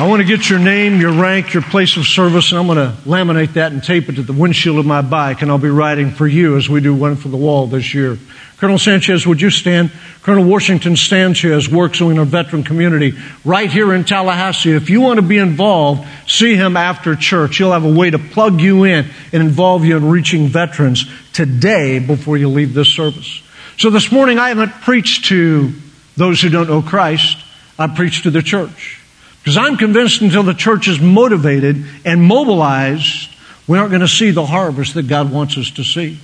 I 0.00 0.08
want 0.08 0.22
to 0.22 0.26
get 0.26 0.48
your 0.48 0.58
name, 0.58 0.98
your 0.98 1.12
rank, 1.12 1.52
your 1.52 1.62
place 1.62 1.98
of 1.98 2.06
service, 2.06 2.52
and 2.52 2.58
I'm 2.58 2.66
going 2.66 2.78
to 2.78 2.96
laminate 3.02 3.52
that 3.52 3.70
and 3.70 3.84
tape 3.84 4.08
it 4.08 4.14
to 4.14 4.22
the 4.22 4.32
windshield 4.32 4.78
of 4.78 4.86
my 4.86 5.02
bike, 5.02 5.42
and 5.42 5.50
I'll 5.50 5.58
be 5.58 5.68
writing 5.68 6.10
for 6.10 6.26
you 6.26 6.56
as 6.56 6.70
we 6.70 6.80
do 6.80 6.94
one 6.94 7.16
for 7.16 7.28
the 7.28 7.36
wall 7.36 7.66
this 7.66 7.92
year. 7.92 8.16
Colonel 8.56 8.78
Sanchez, 8.78 9.26
would 9.26 9.42
you 9.42 9.50
stand? 9.50 9.92
Colonel 10.22 10.46
Washington 10.46 10.96
Sanchez 10.96 11.68
works 11.68 12.00
in 12.00 12.18
our 12.18 12.24
veteran 12.24 12.62
community 12.62 13.12
right 13.44 13.70
here 13.70 13.92
in 13.92 14.04
Tallahassee. 14.04 14.72
If 14.72 14.88
you 14.88 15.02
want 15.02 15.18
to 15.18 15.22
be 15.22 15.36
involved, 15.36 16.08
see 16.26 16.54
him 16.54 16.78
after 16.78 17.14
church. 17.14 17.58
He'll 17.58 17.72
have 17.72 17.84
a 17.84 17.92
way 17.92 18.08
to 18.08 18.18
plug 18.18 18.58
you 18.62 18.84
in 18.84 19.06
and 19.34 19.42
involve 19.42 19.84
you 19.84 19.98
in 19.98 20.08
reaching 20.08 20.46
veterans 20.46 21.04
today 21.34 21.98
before 21.98 22.38
you 22.38 22.48
leave 22.48 22.72
this 22.72 22.88
service. 22.88 23.42
So 23.76 23.90
this 23.90 24.10
morning 24.10 24.38
I 24.38 24.48
haven't 24.48 24.72
preached 24.80 25.26
to 25.26 25.74
those 26.16 26.40
who 26.40 26.48
don't 26.48 26.70
know 26.70 26.80
Christ. 26.80 27.36
I 27.78 27.86
preached 27.86 28.22
to 28.22 28.30
the 28.30 28.40
church. 28.40 28.99
Because 29.42 29.56
I'm 29.56 29.76
convinced 29.76 30.20
until 30.20 30.42
the 30.42 30.54
church 30.54 30.86
is 30.86 31.00
motivated 31.00 31.84
and 32.04 32.22
mobilized, 32.22 33.30
we 33.66 33.78
aren't 33.78 33.90
going 33.90 34.00
to 34.00 34.08
see 34.08 34.30
the 34.30 34.44
harvest 34.44 34.94
that 34.94 35.08
God 35.08 35.32
wants 35.32 35.56
us 35.56 35.70
to 35.72 35.84
see. 35.84 36.18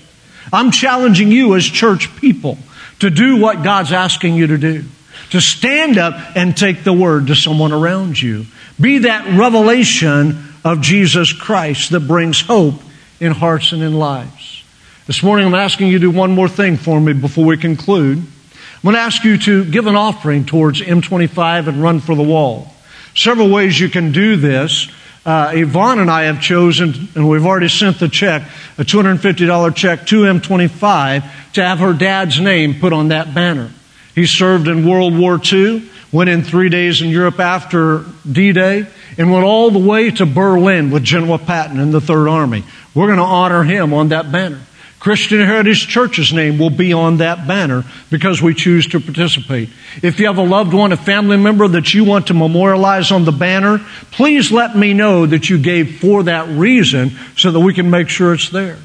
I'm 0.52 0.70
challenging 0.70 1.30
you 1.30 1.54
as 1.54 1.64
church 1.64 2.14
people 2.16 2.58
to 3.00 3.10
do 3.10 3.40
what 3.40 3.62
God's 3.62 3.92
asking 3.92 4.34
you 4.34 4.48
to 4.48 4.58
do. 4.58 4.84
To 5.30 5.40
stand 5.40 5.98
up 5.98 6.36
and 6.36 6.56
take 6.56 6.84
the 6.84 6.92
word 6.92 7.28
to 7.28 7.34
someone 7.34 7.72
around 7.72 8.20
you. 8.20 8.46
Be 8.80 8.98
that 8.98 9.38
revelation 9.38 10.44
of 10.64 10.82
Jesus 10.82 11.32
Christ 11.32 11.90
that 11.90 12.00
brings 12.00 12.40
hope 12.40 12.74
in 13.18 13.32
hearts 13.32 13.72
and 13.72 13.82
in 13.82 13.94
lives. 13.94 14.62
This 15.06 15.22
morning 15.22 15.46
I'm 15.46 15.54
asking 15.54 15.88
you 15.88 15.98
to 15.98 16.10
do 16.10 16.16
one 16.16 16.32
more 16.32 16.48
thing 16.48 16.76
for 16.76 17.00
me 17.00 17.12
before 17.12 17.46
we 17.46 17.56
conclude. 17.56 18.18
I'm 18.18 18.82
going 18.82 18.94
to 18.94 19.00
ask 19.00 19.24
you 19.24 19.38
to 19.38 19.64
give 19.64 19.86
an 19.86 19.96
offering 19.96 20.44
towards 20.44 20.82
M25 20.82 21.68
and 21.68 21.82
Run 21.82 22.00
for 22.00 22.14
the 22.14 22.22
Wall. 22.22 22.72
Several 23.16 23.48
ways 23.48 23.80
you 23.80 23.88
can 23.88 24.12
do 24.12 24.36
this. 24.36 24.88
Uh, 25.24 25.50
Yvonne 25.54 25.98
and 25.98 26.10
I 26.10 26.24
have 26.24 26.40
chosen, 26.40 27.08
and 27.14 27.28
we've 27.28 27.44
already 27.44 27.68
sent 27.68 27.98
the 27.98 28.08
check, 28.08 28.42
a 28.78 28.84
$250 28.84 29.74
check 29.74 30.06
to 30.08 30.16
M25 30.22 31.28
to 31.54 31.64
have 31.64 31.78
her 31.80 31.94
dad's 31.94 32.38
name 32.38 32.78
put 32.78 32.92
on 32.92 33.08
that 33.08 33.34
banner. 33.34 33.70
He 34.14 34.26
served 34.26 34.68
in 34.68 34.86
World 34.86 35.18
War 35.18 35.40
II, 35.42 35.90
went 36.12 36.30
in 36.30 36.44
three 36.44 36.68
days 36.68 37.00
in 37.00 37.08
Europe 37.08 37.40
after 37.40 38.04
D-Day, 38.30 38.86
and 39.18 39.32
went 39.32 39.44
all 39.44 39.70
the 39.70 39.78
way 39.78 40.10
to 40.10 40.26
Berlin 40.26 40.90
with 40.90 41.02
General 41.02 41.38
Patton 41.38 41.80
in 41.80 41.90
the 41.90 42.00
Third 42.00 42.28
Army. 42.28 42.64
We're 42.94 43.06
going 43.06 43.18
to 43.18 43.24
honor 43.24 43.64
him 43.64 43.94
on 43.94 44.10
that 44.10 44.30
banner. 44.30 44.60
Christian 44.98 45.40
Heritage 45.40 45.86
Church's 45.86 46.32
name 46.32 46.58
will 46.58 46.70
be 46.70 46.92
on 46.92 47.18
that 47.18 47.46
banner 47.46 47.84
because 48.10 48.40
we 48.40 48.54
choose 48.54 48.88
to 48.88 49.00
participate. 49.00 49.68
If 50.02 50.18
you 50.18 50.26
have 50.26 50.38
a 50.38 50.42
loved 50.42 50.72
one, 50.72 50.92
a 50.92 50.96
family 50.96 51.36
member 51.36 51.68
that 51.68 51.92
you 51.92 52.04
want 52.04 52.28
to 52.28 52.34
memorialize 52.34 53.12
on 53.12 53.24
the 53.24 53.32
banner, 53.32 53.78
please 54.10 54.50
let 54.50 54.76
me 54.76 54.94
know 54.94 55.26
that 55.26 55.50
you 55.50 55.58
gave 55.58 56.00
for 56.00 56.24
that 56.24 56.48
reason 56.48 57.12
so 57.36 57.50
that 57.50 57.60
we 57.60 57.74
can 57.74 57.90
make 57.90 58.08
sure 58.08 58.32
it's 58.32 58.48
there. 58.48 58.78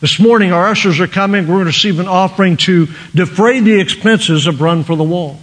This 0.00 0.20
morning, 0.20 0.52
our 0.52 0.68
ushers 0.68 1.00
are 1.00 1.06
coming. 1.06 1.44
We're 1.44 1.54
going 1.54 1.64
to 1.64 1.70
receive 1.70 2.00
an 2.00 2.08
offering 2.08 2.58
to 2.58 2.86
defray 3.14 3.60
the 3.60 3.80
expenses 3.80 4.46
of 4.46 4.60
Run 4.60 4.84
for 4.84 4.94
the 4.94 5.04
Wall. 5.04 5.40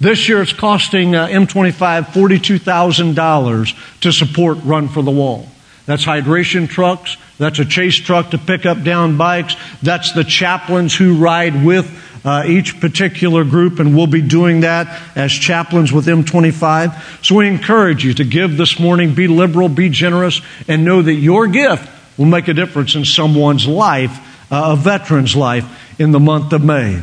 This 0.00 0.28
year, 0.28 0.40
it's 0.40 0.54
costing 0.54 1.14
uh, 1.14 1.26
M25 1.26 2.06
$42,000 2.06 4.00
to 4.00 4.12
support 4.12 4.58
Run 4.64 4.88
for 4.88 5.02
the 5.02 5.10
Wall. 5.10 5.46
That's 5.84 6.06
hydration 6.06 6.68
trucks. 6.68 7.18
That's 7.40 7.58
a 7.58 7.64
chase 7.64 7.96
truck 7.96 8.32
to 8.32 8.38
pick 8.38 8.66
up 8.66 8.82
down 8.82 9.16
bikes. 9.16 9.56
That's 9.82 10.12
the 10.12 10.24
chaplains 10.24 10.94
who 10.94 11.16
ride 11.16 11.64
with 11.64 11.90
uh, 12.22 12.44
each 12.46 12.82
particular 12.82 13.44
group, 13.44 13.78
and 13.78 13.96
we'll 13.96 14.06
be 14.06 14.20
doing 14.20 14.60
that 14.60 15.00
as 15.16 15.32
chaplains 15.32 15.90
with 15.90 16.04
M25. 16.04 17.24
So 17.24 17.36
we 17.36 17.48
encourage 17.48 18.04
you 18.04 18.12
to 18.12 18.24
give 18.24 18.58
this 18.58 18.78
morning, 18.78 19.14
be 19.14 19.26
liberal, 19.26 19.70
be 19.70 19.88
generous, 19.88 20.42
and 20.68 20.84
know 20.84 21.00
that 21.00 21.14
your 21.14 21.46
gift 21.46 21.88
will 22.18 22.26
make 22.26 22.46
a 22.48 22.52
difference 22.52 22.94
in 22.94 23.06
someone's 23.06 23.66
life, 23.66 24.52
uh, 24.52 24.72
a 24.72 24.76
veteran's 24.76 25.34
life, 25.34 25.98
in 25.98 26.10
the 26.10 26.20
month 26.20 26.52
of 26.52 26.62
May. 26.62 27.00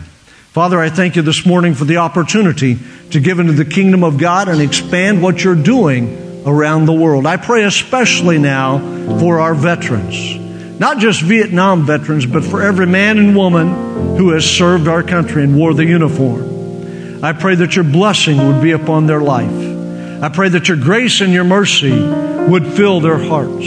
Father, 0.52 0.80
I 0.80 0.92
thank 0.92 1.16
you 1.16 1.24
this 1.24 1.48
morning 1.48 1.74
for 1.74 1.86
the 1.86 1.98
opportunity 1.98 2.78
to 3.10 3.20
give 3.20 3.40
into 3.40 3.54
the 3.54 3.66
kingdom 3.66 4.04
of 4.04 4.20
God 4.20 4.50
and 4.50 4.62
expand 4.62 5.24
what 5.24 5.44
you're 5.44 5.56
doing 5.56 6.27
around 6.48 6.86
the 6.86 6.94
world. 6.94 7.28
I 7.28 7.38
pray 7.38 7.66
especially 7.66 8.40
now 8.40 8.80
for 9.20 9.40
our 9.40 9.54
veterans. 9.54 10.38
Not 10.80 11.00
just 11.00 11.22
Vietnam 11.22 11.86
veterans, 11.86 12.26
but 12.26 12.44
for 12.44 12.62
every 12.62 12.88
man 12.88 13.18
and 13.18 13.36
woman 13.36 14.16
who 14.16 14.32
has 14.32 14.46
served 14.46 14.88
our 14.88 15.04
country 15.04 15.44
and 15.44 15.58
wore 15.58 15.74
the 15.74 15.86
uniform. 15.86 17.24
I 17.24 17.34
pray 17.34 17.56
that 17.56 17.76
your 17.76 17.84
blessing 17.84 18.38
would 18.38 18.62
be 18.62 18.72
upon 18.72 19.08
their 19.08 19.20
life. 19.20 20.24
I 20.24 20.30
pray 20.30 20.50
that 20.50 20.68
your 20.68 20.78
grace 20.78 21.20
and 21.22 21.34
your 21.34 21.44
mercy 21.44 22.00
would 22.48 22.66
fill 22.66 23.02
their 23.02 23.18
hearts. 23.18 23.66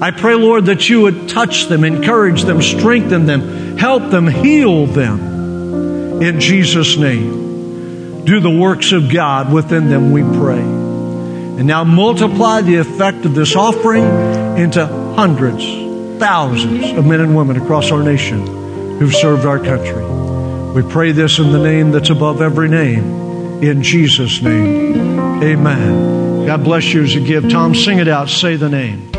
I 0.00 0.10
pray, 0.10 0.34
Lord, 0.34 0.66
that 0.66 0.88
you 0.88 1.02
would 1.02 1.28
touch 1.28 1.66
them, 1.66 1.82
encourage 1.82 2.42
them, 2.42 2.60
strengthen 2.60 3.26
them, 3.26 3.76
help 3.78 4.10
them, 4.10 4.26
heal 4.26 4.86
them. 4.86 6.22
In 6.22 6.40
Jesus' 6.40 6.96
name. 6.96 8.24
Do 8.24 8.40
the 8.40 8.50
works 8.50 8.92
of 8.92 9.10
God 9.10 9.52
within 9.52 9.88
them, 9.88 10.12
we 10.12 10.22
pray. 10.22 10.77
And 11.58 11.66
now 11.66 11.82
multiply 11.82 12.60
the 12.62 12.76
effect 12.76 13.24
of 13.24 13.34
this 13.34 13.56
offering 13.56 14.04
into 14.56 14.86
hundreds, 14.86 15.64
thousands 16.20 16.96
of 16.96 17.04
men 17.04 17.20
and 17.20 17.36
women 17.36 17.60
across 17.60 17.90
our 17.90 18.00
nation 18.00 18.46
who've 18.98 19.12
served 19.12 19.44
our 19.44 19.58
country. 19.58 20.04
We 20.72 20.88
pray 20.88 21.10
this 21.10 21.40
in 21.40 21.50
the 21.50 21.58
name 21.58 21.90
that's 21.90 22.10
above 22.10 22.40
every 22.40 22.68
name. 22.68 23.62
In 23.62 23.82
Jesus' 23.82 24.40
name. 24.40 25.18
Amen. 25.42 26.46
God 26.46 26.62
bless 26.62 26.94
you 26.94 27.02
as 27.02 27.12
you 27.12 27.26
give. 27.26 27.50
Tom, 27.50 27.74
sing 27.74 27.98
it 27.98 28.06
out. 28.06 28.28
Say 28.28 28.54
the 28.54 28.68
name. 28.68 29.10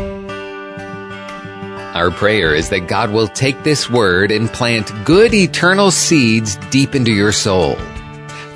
Our 1.94 2.10
prayer 2.10 2.54
is 2.54 2.70
that 2.70 2.88
God 2.88 3.12
will 3.12 3.28
take 3.28 3.62
this 3.64 3.90
word 3.90 4.32
and 4.32 4.48
plant 4.48 4.90
good 5.04 5.34
eternal 5.34 5.90
seeds 5.90 6.56
deep 6.70 6.94
into 6.94 7.12
your 7.12 7.32
soul. 7.32 7.76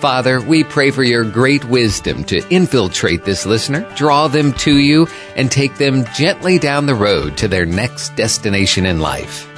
Father, 0.05 0.39
we 0.39 0.65
pray 0.65 0.91
for 0.91 1.03
your 1.03 1.25
great 1.25 1.65
wisdom 1.65 2.25
to 2.25 2.47
infiltrate 2.51 3.25
this 3.25 3.47
listener, 3.47 3.91
draw 3.97 4.29
them 4.29 4.53
to 4.53 4.77
you, 4.77 5.09
and 5.35 5.51
take 5.51 5.77
them 5.77 6.05
gently 6.15 6.59
down 6.59 6.85
the 6.85 6.95
road 6.95 7.39
to 7.39 7.49
their 7.49 7.65
next 7.65 8.15
destination 8.15 8.85
in 8.85 8.99
life. 8.99 9.49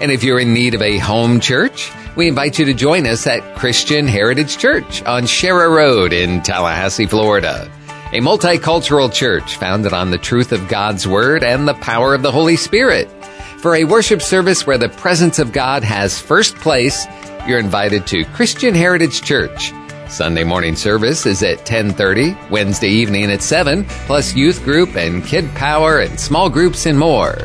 And 0.00 0.10
if 0.10 0.24
you're 0.24 0.40
in 0.40 0.52
need 0.52 0.74
of 0.74 0.82
a 0.82 0.98
home 0.98 1.38
church, 1.38 1.92
we 2.16 2.26
invite 2.26 2.58
you 2.58 2.64
to 2.64 2.74
join 2.74 3.06
us 3.06 3.28
at 3.28 3.54
Christian 3.54 4.08
Heritage 4.08 4.58
Church 4.58 5.04
on 5.04 5.24
Sharer 5.24 5.70
Road 5.70 6.12
in 6.12 6.42
Tallahassee, 6.42 7.06
Florida. 7.06 7.70
A 8.12 8.18
multicultural 8.18 9.12
church 9.12 9.56
founded 9.56 9.92
on 9.92 10.10
the 10.10 10.18
truth 10.18 10.50
of 10.50 10.66
God's 10.66 11.06
Word 11.06 11.44
and 11.44 11.68
the 11.68 11.74
power 11.74 12.12
of 12.12 12.22
the 12.22 12.32
Holy 12.32 12.56
Spirit. 12.56 13.08
For 13.58 13.76
a 13.76 13.84
worship 13.84 14.20
service 14.20 14.66
where 14.66 14.78
the 14.78 14.88
presence 14.88 15.38
of 15.38 15.52
God 15.52 15.84
has 15.84 16.20
first 16.20 16.56
place, 16.56 17.06
you're 17.46 17.58
invited 17.58 18.06
to 18.08 18.24
Christian 18.26 18.74
Heritage 18.74 19.22
Church. 19.22 19.72
Sunday 20.08 20.44
morning 20.44 20.76
service 20.76 21.26
is 21.26 21.42
at 21.42 21.64
10:30, 21.64 22.36
Wednesday 22.50 22.90
evening 22.90 23.30
at 23.30 23.42
7, 23.42 23.84
plus 24.06 24.34
youth 24.34 24.62
group 24.64 24.96
and 24.96 25.24
kid 25.24 25.52
power 25.54 26.00
and 26.00 26.18
small 26.18 26.48
groups 26.48 26.86
and 26.86 26.98
more. 26.98 27.36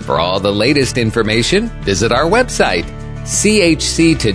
For 0.00 0.18
all 0.20 0.40
the 0.40 0.52
latest 0.52 0.98
information, 0.98 1.70
visit 1.82 2.12
our 2.12 2.24
website 2.24 2.84
chctoday.com. 3.24 4.34